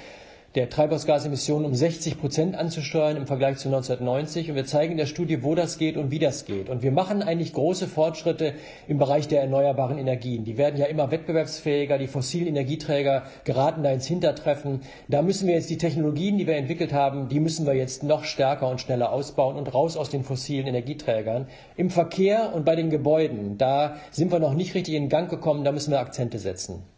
der 0.58 0.72
Treibhausgasemissionen 0.72 1.67
um 1.67 1.76
60 1.76 2.20
Prozent 2.20 2.56
anzusteuern 2.56 3.15
im 3.15 3.28
Vergleich 3.28 3.58
zu 3.58 3.70
1990. 3.70 4.50
Und 4.50 4.56
wir 4.56 4.65
zeigen 4.65 4.93
in 4.93 4.98
der 4.98 5.06
Studie, 5.06 5.43
wo 5.43 5.54
das 5.54 5.78
geht 5.78 5.98
und 5.98 6.10
wie 6.10 6.17
das 6.17 6.46
geht. 6.46 6.67
Und 6.70 6.82
wir 6.82 6.91
machen 6.91 7.22
eigentlich 7.22 7.54
große 7.54 7.88
Fortschritte 7.88 8.54
im 8.88 8.98
Bereich 8.98 9.28
der 9.28 9.41
erneuerbaren 9.41 10.00
Energien. 10.00 10.46
Die 10.46 10.58
werden 10.58 10.78
ja 10.78 10.88
immer 10.88 11.12
wettbewerbsfähiger. 11.12 12.00
Die 12.00 12.08
fossilen 12.08 12.48
Energieträger 12.48 13.26
geraten 13.43 13.84
da 13.84 13.91
ins 13.91 14.08
Hintertreffen. 14.08 14.82
Da 15.08 15.22
müssen 15.22 15.48
wir 15.48 15.54
jetzt 15.54 15.70
die 15.70 15.78
Technologien, 15.78 16.39
die 16.39 16.48
wir 16.48 16.56
entwickelt 16.56 16.91
haben, 16.91 17.30
die 17.30 17.39
müssen 17.39 17.67
wir 17.67 17.76
jetzt 17.76 18.02
noch 18.02 18.24
stärker 18.24 18.67
und 18.67 18.82
schneller 18.82 19.12
ausbauen 19.12 19.58
und 19.58 19.72
raus 19.76 19.96
aus 19.96 20.10
den 20.10 20.24
fossilen 20.24 20.65
Energieträgern. 20.65 21.46
Im 21.76 21.91
Verkehr 21.91 22.52
und 22.56 22.65
bei 22.65 22.76
den 22.76 22.89
Gebäuden, 22.89 23.60
da 23.60 23.98
sind 24.10 24.32
wir 24.32 24.39
noch 24.39 24.56
nicht 24.56 24.74
richtig 24.74 24.96
in 24.96 25.08
Gang 25.08 25.30
gekommen. 25.30 25.63
Da 25.63 25.72
müssen 25.72 25.91
wir 25.91 26.00
Akzente 26.00 26.39
setzen. 26.39 26.96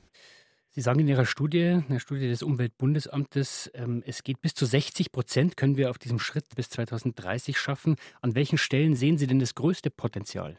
Sie 0.79 0.83
sagen 0.83 1.01
in 1.01 1.09
Ihrer 1.09 1.25
Studie, 1.25 1.81
in 1.85 1.85
der 1.89 1.99
Studie 1.99 2.29
des 2.29 2.41
Umweltbundesamtes, 2.41 3.69
ähm, 3.73 4.01
es 4.07 4.23
geht 4.23 4.41
bis 4.41 4.53
zu 4.53 4.65
60 4.65 5.11
Prozent, 5.11 5.57
können 5.57 5.75
wir 5.75 5.89
auf 5.89 5.97
diesem 5.97 6.19
Schritt 6.19 6.45
bis 6.55 6.69
2030 6.69 7.57
schaffen. 7.57 7.97
An 8.21 8.33
welchen 8.33 8.57
Stellen 8.57 8.95
sehen 8.95 9.17
Sie 9.17 9.27
denn 9.27 9.39
das 9.39 9.55
größte 9.55 9.89
Potenzial? 9.89 10.55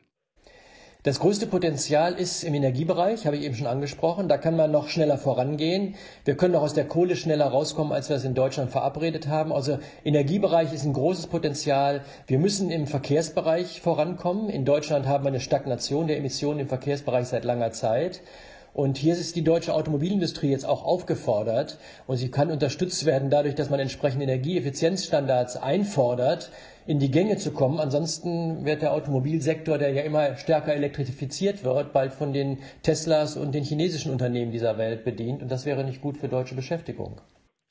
Das 1.05 1.21
größte 1.21 1.47
Potenzial 1.47 2.13
ist 2.13 2.45
im 2.45 2.53
Energiebereich, 2.53 3.25
habe 3.25 3.39
ich 3.39 3.45
eben 3.45 3.55
schon 3.55 3.67
angesprochen. 3.67 4.29
Da 4.29 4.37
kann 4.37 4.57
man 4.57 4.71
noch 4.71 4.89
schneller 4.89 5.17
vorangehen. 5.17 5.95
Wir 6.27 6.37
können 6.37 6.55
auch 6.55 6.61
aus 6.61 6.75
der 6.75 6.87
Kohle 6.87 7.17
schneller 7.17 7.47
rauskommen, 7.47 7.95
als 7.95 8.11
wir 8.11 8.17
es 8.17 8.25
in 8.25 8.35
Deutschland 8.35 8.71
verabredet 8.71 9.27
haben. 9.27 9.55
Also 9.55 9.79
Energiebereich 10.05 10.75
ist 10.75 10.85
ein 10.85 10.93
großes 10.93 11.29
Potenzial. 11.29 12.03
Wir 12.27 12.39
müssen 12.39 12.71
im 12.71 12.87
Verkehrsbereich 12.87 13.81
vorankommen. 13.81 14.51
In 14.51 14.67
Deutschland 14.67 15.07
haben 15.07 15.25
wir 15.25 15.29
eine 15.29 15.41
Stagnation 15.41 16.09
der 16.09 16.19
Emissionen 16.19 16.61
im 16.61 16.69
Verkehrsbereich 16.69 17.29
seit 17.29 17.47
langer 17.47 17.73
Zeit. 17.73 18.21
Und 18.73 18.99
hier 18.99 19.15
ist 19.15 19.37
die 19.37 19.43
deutsche 19.43 19.75
Automobilindustrie 19.75 20.51
jetzt 20.51 20.65
auch 20.65 20.85
aufgefordert 20.85 21.79
und 22.07 22.17
sie 22.17 22.31
kann 22.31 22.51
unterstützt 22.51 23.05
werden 23.05 23.31
dadurch, 23.31 23.55
dass 23.55 23.71
man 23.71 23.81
entsprechende 23.81 24.25
Energieeffizienzstandards 24.25 25.57
einfordert, 25.57 26.51
in 26.87 26.99
die 26.99 27.11
Gänge 27.11 27.37
zu 27.37 27.53
kommen. 27.53 27.79
Ansonsten 27.79 28.65
wird 28.65 28.83
der 28.83 28.93
Automobilsektor, 28.93 29.79
der 29.79 29.93
ja 29.93 30.03
immer 30.03 30.37
stärker 30.37 30.75
elektrifiziert 30.75 31.65
wird, 31.65 31.93
bald 31.93 32.13
von 32.13 32.33
den 32.33 32.59
Teslas 32.83 33.37
und 33.37 33.55
den 33.55 33.65
chinesischen 33.65 34.13
Unternehmen 34.13 34.53
dieser 34.53 34.79
Welt 34.79 35.05
bedient. 35.05 35.43
Und 35.43 35.51
das 35.51 35.67
wäre 35.67 35.85
nicht 35.85 36.01
gut 36.01 36.17
für 36.17 36.29
deutsche 36.29 36.55
Beschäftigung. 36.55 37.21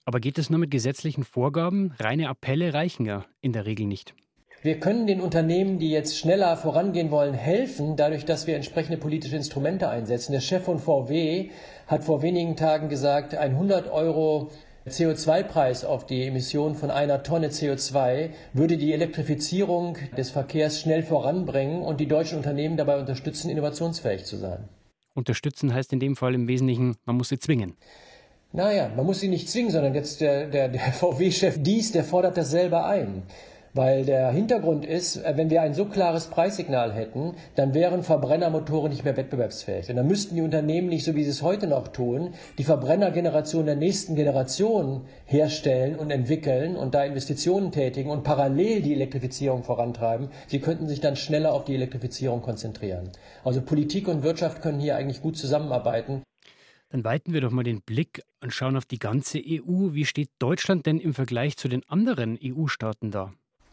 Aber 0.05 0.19
geht 0.19 0.37
es 0.37 0.49
nur 0.49 0.59
mit 0.59 0.71
gesetzlichen 0.71 1.23
Vorgaben? 1.23 1.93
Reine 1.99 2.29
Appelle 2.29 2.73
reichen 2.73 3.05
ja 3.05 3.25
in 3.41 3.53
der 3.53 3.65
Regel 3.65 3.85
nicht. 3.85 4.15
Wir 4.61 4.77
können 4.81 5.07
den 5.07 5.21
Unternehmen, 5.21 5.79
die 5.79 5.89
jetzt 5.89 6.17
schneller 6.17 6.57
vorangehen 6.57 7.11
wollen, 7.11 7.33
helfen, 7.33 7.95
dadurch, 7.95 8.25
dass 8.25 8.45
wir 8.45 8.57
entsprechende 8.57 8.97
politische 8.97 9.37
Instrumente 9.37 9.87
einsetzen. 9.87 10.33
Der 10.33 10.41
Chef 10.41 10.63
von 10.63 10.79
VW 10.79 11.49
hat 11.87 12.03
vor 12.03 12.21
wenigen 12.21 12.57
Tagen 12.57 12.89
gesagt, 12.89 13.35
ein 13.35 13.51
100 13.51 13.89
Euro 13.89 14.49
CO2-Preis 14.85 15.85
auf 15.85 16.05
die 16.05 16.25
Emission 16.25 16.75
von 16.75 16.91
einer 16.91 17.23
Tonne 17.23 17.49
CO2 17.49 18.31
würde 18.51 18.77
die 18.77 18.91
Elektrifizierung 18.91 19.97
des 20.17 20.29
Verkehrs 20.29 20.81
schnell 20.81 21.03
voranbringen 21.03 21.81
und 21.81 22.01
die 22.01 22.07
deutschen 22.07 22.37
Unternehmen 22.37 22.75
dabei 22.75 22.99
unterstützen, 22.99 23.49
innovationsfähig 23.49 24.25
zu 24.25 24.35
sein. 24.35 24.67
Unterstützen 25.13 25.73
heißt 25.73 25.93
in 25.93 26.01
dem 26.01 26.17
Fall 26.17 26.35
im 26.35 26.49
Wesentlichen, 26.49 26.97
man 27.05 27.15
muss 27.15 27.29
sie 27.29 27.39
zwingen. 27.39 27.75
Naja, 28.51 28.91
man 28.93 29.05
muss 29.05 29.21
sie 29.21 29.29
nicht 29.29 29.49
zwingen, 29.49 29.71
sondern 29.71 29.93
jetzt 29.93 30.19
der, 30.19 30.47
der, 30.47 30.67
der 30.67 30.81
VW-Chef 30.91 31.61
Dies, 31.61 31.93
der 31.93 32.03
fordert 32.03 32.35
das 32.35 32.49
selber 32.51 32.85
ein. 32.85 33.23
Weil 33.73 34.05
der 34.05 34.31
Hintergrund 34.31 34.85
ist, 34.85 35.17
äh, 35.17 35.33
wenn 35.35 35.49
wir 35.49 35.61
ein 35.61 35.73
so 35.73 35.85
klares 35.85 36.27
Preissignal 36.27 36.93
hätten, 36.93 37.35
dann 37.55 37.73
wären 37.73 38.03
Verbrennermotoren 38.03 38.91
nicht 38.91 39.03
mehr 39.03 39.17
wettbewerbsfähig. 39.17 39.89
Und 39.89 39.95
dann 39.95 40.07
müssten 40.07 40.35
die 40.35 40.41
Unternehmen 40.41 40.89
nicht, 40.89 41.05
so 41.05 41.15
wie 41.15 41.23
sie 41.23 41.29
es 41.29 41.41
heute 41.41 41.67
noch 41.67 41.89
tun, 41.89 42.33
die 42.57 42.63
Verbrennergeneration 42.63 43.65
der 43.65 43.75
nächsten 43.75 44.15
Generation 44.15 45.05
herstellen 45.25 45.95
und 45.95 46.11
entwickeln 46.11 46.75
und 46.75 46.95
da 46.95 47.03
Investitionen 47.03 47.71
tätigen 47.71 48.09
und 48.09 48.23
parallel 48.23 48.81
die 48.81 48.93
Elektrifizierung 48.93 49.63
vorantreiben. 49.63 50.29
Sie 50.47 50.59
könnten 50.59 50.87
sich 50.87 50.99
dann 50.99 51.15
schneller 51.15 51.53
auf 51.53 51.65
die 51.65 51.75
Elektrifizierung 51.75 52.41
konzentrieren. 52.41 53.11
Also 53.43 53.61
Politik 53.61 54.07
und 54.07 54.23
Wirtschaft 54.23 54.61
können 54.61 54.79
hier 54.79 54.95
eigentlich 54.95 55.21
gut 55.21 55.37
zusammenarbeiten. 55.37 56.23
Dann 56.89 57.03
weiten 57.03 57.33
wir 57.33 57.41
doch 57.41 57.51
mal 57.51 57.63
den 57.63 57.81
Blick 57.81 58.23
und 58.41 58.51
schauen 58.51 58.75
auf 58.75 58.85
die 58.85 58.97
ganze 58.97 59.37
EU. 59.37 59.93
Wie 59.93 60.05
steht 60.05 60.29
Deutschland 60.39 60.87
denn 60.87 60.99
im 60.99 61.13
Vergleich 61.13 61.55
zu 61.55 61.67
den 61.67 61.87
anderen 61.87 62.37
EU-Staaten 62.43 63.11
da? 63.11 63.31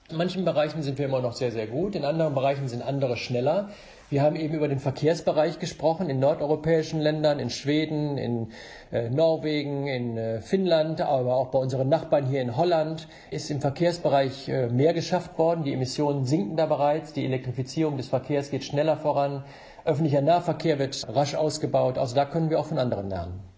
In 0.08 0.18
manchen 0.18 0.44
Bereichen 0.44 0.82
sind 0.82 0.98
wir 0.98 1.06
immer 1.06 1.20
noch 1.20 1.32
sehr, 1.32 1.50
sehr 1.50 1.66
gut, 1.66 1.96
in 1.96 2.04
anderen 2.04 2.32
Bereichen 2.32 2.68
sind 2.68 2.80
andere 2.80 3.16
schneller. 3.16 3.70
Wir 4.08 4.22
haben 4.22 4.36
eben 4.36 4.54
über 4.54 4.68
den 4.68 4.78
Verkehrsbereich 4.78 5.58
gesprochen, 5.58 6.08
in 6.08 6.20
nordeuropäischen 6.20 7.00
Ländern, 7.00 7.40
in 7.40 7.50
Schweden, 7.50 8.16
in 8.16 8.52
äh, 8.92 9.10
Norwegen, 9.10 9.88
in 9.88 10.16
äh, 10.16 10.40
Finnland, 10.42 11.00
aber 11.00 11.34
auch 11.34 11.48
bei 11.48 11.58
unseren 11.58 11.88
Nachbarn 11.88 12.26
hier 12.26 12.40
in 12.40 12.56
Holland 12.56 13.08
ist 13.32 13.50
im 13.50 13.60
Verkehrsbereich 13.60 14.48
äh, 14.48 14.68
mehr 14.68 14.94
geschafft 14.94 15.36
worden. 15.40 15.64
Die 15.64 15.72
Emissionen 15.72 16.24
sinken 16.24 16.56
da 16.56 16.66
bereits, 16.66 17.12
die 17.12 17.24
Elektrifizierung 17.24 17.96
des 17.96 18.06
Verkehrs 18.06 18.52
geht 18.52 18.62
schneller 18.62 18.96
voran, 18.96 19.42
öffentlicher 19.84 20.20
Nahverkehr 20.20 20.78
wird 20.78 21.04
rasch 21.08 21.34
ausgebaut. 21.34 21.98
Also 21.98 22.14
da 22.14 22.26
können 22.26 22.48
wir 22.48 22.60
auch 22.60 22.66
von 22.66 22.78
anderen 22.78 23.10
lernen. 23.10 23.55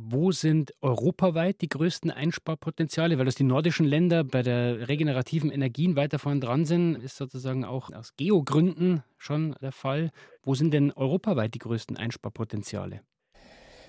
Wo 0.00 0.30
sind 0.30 0.74
europaweit 0.80 1.60
die 1.60 1.68
größten 1.68 2.12
Einsparpotenziale? 2.12 3.18
Weil 3.18 3.24
das 3.24 3.34
die 3.34 3.42
nordischen 3.42 3.84
Länder 3.84 4.22
bei 4.22 4.42
der 4.44 4.86
regenerativen 4.86 5.50
Energien 5.50 5.96
weiter 5.96 6.20
vorn 6.20 6.40
dran 6.40 6.66
sind, 6.66 6.94
ist 6.94 7.16
sozusagen 7.16 7.64
auch 7.64 7.90
aus 7.92 8.14
Geogründen 8.16 9.02
schon 9.16 9.56
der 9.60 9.72
Fall. 9.72 10.12
Wo 10.44 10.54
sind 10.54 10.72
denn 10.72 10.92
europaweit 10.92 11.52
die 11.54 11.58
größten 11.58 11.96
Einsparpotenziale? 11.96 13.00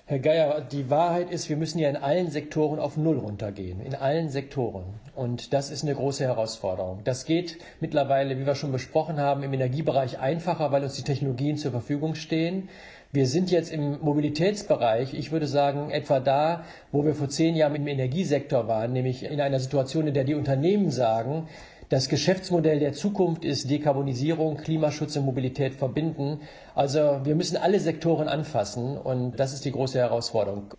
Herr 0.06 0.18
Geier, 0.18 0.60
die 0.62 0.90
Wahrheit 0.90 1.30
ist, 1.30 1.48
wir 1.48 1.56
müssen 1.56 1.78
ja 1.78 1.88
in 1.88 1.96
allen 1.96 2.32
Sektoren 2.32 2.80
auf 2.80 2.96
Null 2.96 3.18
runtergehen. 3.18 3.80
In 3.80 3.94
allen 3.94 4.30
Sektoren. 4.30 4.98
Und 5.14 5.52
das 5.52 5.70
ist 5.70 5.84
eine 5.84 5.94
große 5.94 6.24
Herausforderung. 6.24 7.02
Das 7.04 7.24
geht 7.24 7.58
mittlerweile, 7.78 8.36
wie 8.36 8.46
wir 8.46 8.56
schon 8.56 8.72
besprochen 8.72 9.20
haben, 9.20 9.44
im 9.44 9.52
Energiebereich 9.52 10.18
einfacher, 10.18 10.72
weil 10.72 10.82
uns 10.82 10.94
die 10.94 11.04
Technologien 11.04 11.56
zur 11.56 11.70
Verfügung 11.70 12.16
stehen. 12.16 12.68
Wir 13.12 13.26
sind 13.26 13.50
jetzt 13.50 13.72
im 13.72 14.00
Mobilitätsbereich, 14.00 15.14
ich 15.14 15.32
würde 15.32 15.48
sagen, 15.48 15.90
etwa 15.90 16.20
da, 16.20 16.64
wo 16.92 17.04
wir 17.04 17.16
vor 17.16 17.28
zehn 17.28 17.56
Jahren 17.56 17.74
im 17.74 17.88
Energiesektor 17.88 18.68
waren, 18.68 18.92
nämlich 18.92 19.24
in 19.24 19.40
einer 19.40 19.58
Situation, 19.58 20.06
in 20.06 20.14
der 20.14 20.22
die 20.22 20.36
Unternehmen 20.36 20.92
sagen, 20.92 21.48
das 21.88 22.08
Geschäftsmodell 22.08 22.78
der 22.78 22.92
Zukunft 22.92 23.44
ist 23.44 23.68
Dekarbonisierung, 23.68 24.58
Klimaschutz 24.58 25.16
und 25.16 25.24
Mobilität 25.24 25.74
verbinden. 25.74 26.38
Also 26.76 27.22
wir 27.24 27.34
müssen 27.34 27.56
alle 27.56 27.80
Sektoren 27.80 28.28
anfassen 28.28 28.96
und 28.96 29.40
das 29.40 29.54
ist 29.54 29.64
die 29.64 29.72
große 29.72 29.98
Herausforderung. 29.98 30.72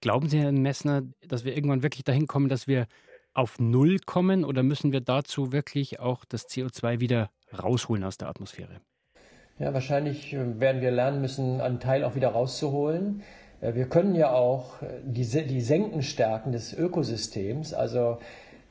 Glauben 0.00 0.28
Sie, 0.28 0.38
Herr 0.38 0.52
Messner, 0.52 1.02
dass 1.26 1.44
wir 1.44 1.56
irgendwann 1.56 1.82
wirklich 1.82 2.04
dahin 2.04 2.28
kommen, 2.28 2.48
dass 2.48 2.68
wir 2.68 2.86
auf 3.34 3.58
Null 3.58 3.98
kommen 4.06 4.44
oder 4.44 4.62
müssen 4.62 4.92
wir 4.92 5.00
dazu 5.00 5.50
wirklich 5.50 5.98
auch 5.98 6.24
das 6.24 6.48
CO2 6.48 7.00
wieder 7.00 7.30
rausholen 7.52 8.04
aus 8.04 8.18
der 8.18 8.28
Atmosphäre? 8.28 8.80
Ja, 9.62 9.72
wahrscheinlich 9.72 10.34
äh, 10.34 10.58
werden 10.58 10.82
wir 10.82 10.90
lernen 10.90 11.20
müssen, 11.20 11.60
einen 11.60 11.78
Teil 11.78 12.02
auch 12.02 12.16
wieder 12.16 12.30
rauszuholen. 12.30 13.22
Äh, 13.60 13.74
wir 13.74 13.84
können 13.84 14.16
ja 14.16 14.32
auch 14.32 14.82
äh, 14.82 14.86
die, 15.04 15.24
die 15.24 15.60
Senkenstärken 15.60 16.50
des 16.50 16.76
Ökosystems, 16.76 17.72
also 17.72 18.18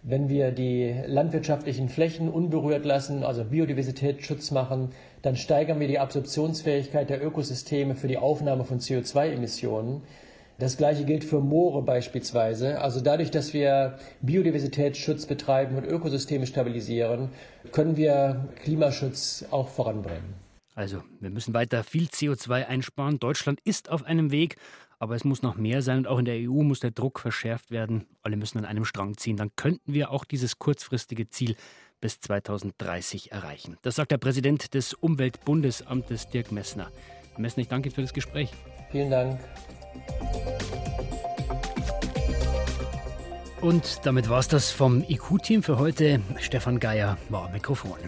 wenn 0.03 0.27
wir 0.27 0.51
die 0.51 0.93
landwirtschaftlichen 1.05 1.87
Flächen 1.87 2.27
unberührt 2.27 2.83
lassen, 2.83 3.23
also 3.23 3.45
Biodiversitätsschutz 3.45 4.51
machen, 4.51 4.89
dann 5.21 5.37
steigern 5.37 5.79
wir 5.79 5.87
die 5.87 5.97
Absorptionsfähigkeit 5.99 7.09
der 7.09 7.25
Ökosysteme 7.25 7.95
für 7.95 8.09
die 8.09 8.17
Aufnahme 8.17 8.65
von 8.65 8.79
CO2-Emissionen. 8.79 10.01
Das 10.59 10.75
gleiche 10.75 11.05
gilt 11.05 11.23
für 11.23 11.39
Moore 11.39 11.83
beispielsweise. 11.83 12.81
Also 12.81 12.99
dadurch, 12.99 13.31
dass 13.31 13.53
wir 13.53 13.97
Biodiversitätsschutz 14.21 15.25
betreiben 15.25 15.77
und 15.77 15.85
Ökosysteme 15.85 16.47
stabilisieren, 16.47 17.29
können 17.71 17.95
wir 17.95 18.49
Klimaschutz 18.61 19.45
auch 19.51 19.69
voranbringen. 19.69 20.50
Also, 20.81 21.03
wir 21.19 21.29
müssen 21.29 21.53
weiter 21.53 21.83
viel 21.83 22.05
CO2 22.05 22.65
einsparen. 22.65 23.19
Deutschland 23.19 23.59
ist 23.63 23.91
auf 23.91 24.03
einem 24.03 24.31
Weg, 24.31 24.55
aber 24.97 25.15
es 25.15 25.23
muss 25.23 25.43
noch 25.43 25.55
mehr 25.55 25.83
sein 25.83 25.99
und 25.99 26.07
auch 26.07 26.17
in 26.17 26.25
der 26.25 26.37
EU 26.37 26.63
muss 26.63 26.79
der 26.79 26.89
Druck 26.89 27.19
verschärft 27.19 27.69
werden. 27.69 28.07
Alle 28.23 28.35
müssen 28.35 28.57
an 28.57 28.65
einem 28.65 28.83
Strang 28.83 29.15
ziehen. 29.15 29.37
Dann 29.37 29.51
könnten 29.55 29.93
wir 29.93 30.09
auch 30.09 30.25
dieses 30.25 30.57
kurzfristige 30.57 31.29
Ziel 31.29 31.55
bis 31.99 32.19
2030 32.19 33.31
erreichen. 33.31 33.77
Das 33.83 33.95
sagt 33.95 34.09
der 34.09 34.17
Präsident 34.17 34.73
des 34.73 34.95
Umweltbundesamtes, 34.95 36.29
Dirk 36.29 36.51
Messner. 36.51 36.89
Herr 37.33 37.41
Messner, 37.41 37.61
ich 37.61 37.69
danke 37.69 37.89
Ihnen 37.89 37.95
für 37.95 38.01
das 38.01 38.13
Gespräch. 38.13 38.49
Vielen 38.89 39.11
Dank. 39.11 39.39
Und 43.61 43.99
damit 44.03 44.29
war 44.29 44.39
es 44.39 44.47
das 44.47 44.71
vom 44.71 45.03
IQ-Team 45.07 45.61
für 45.61 45.77
heute. 45.77 46.21
Stefan 46.39 46.79
Geier 46.79 47.19
war 47.29 47.45
am 47.45 47.51
Mikrofon. 47.51 47.99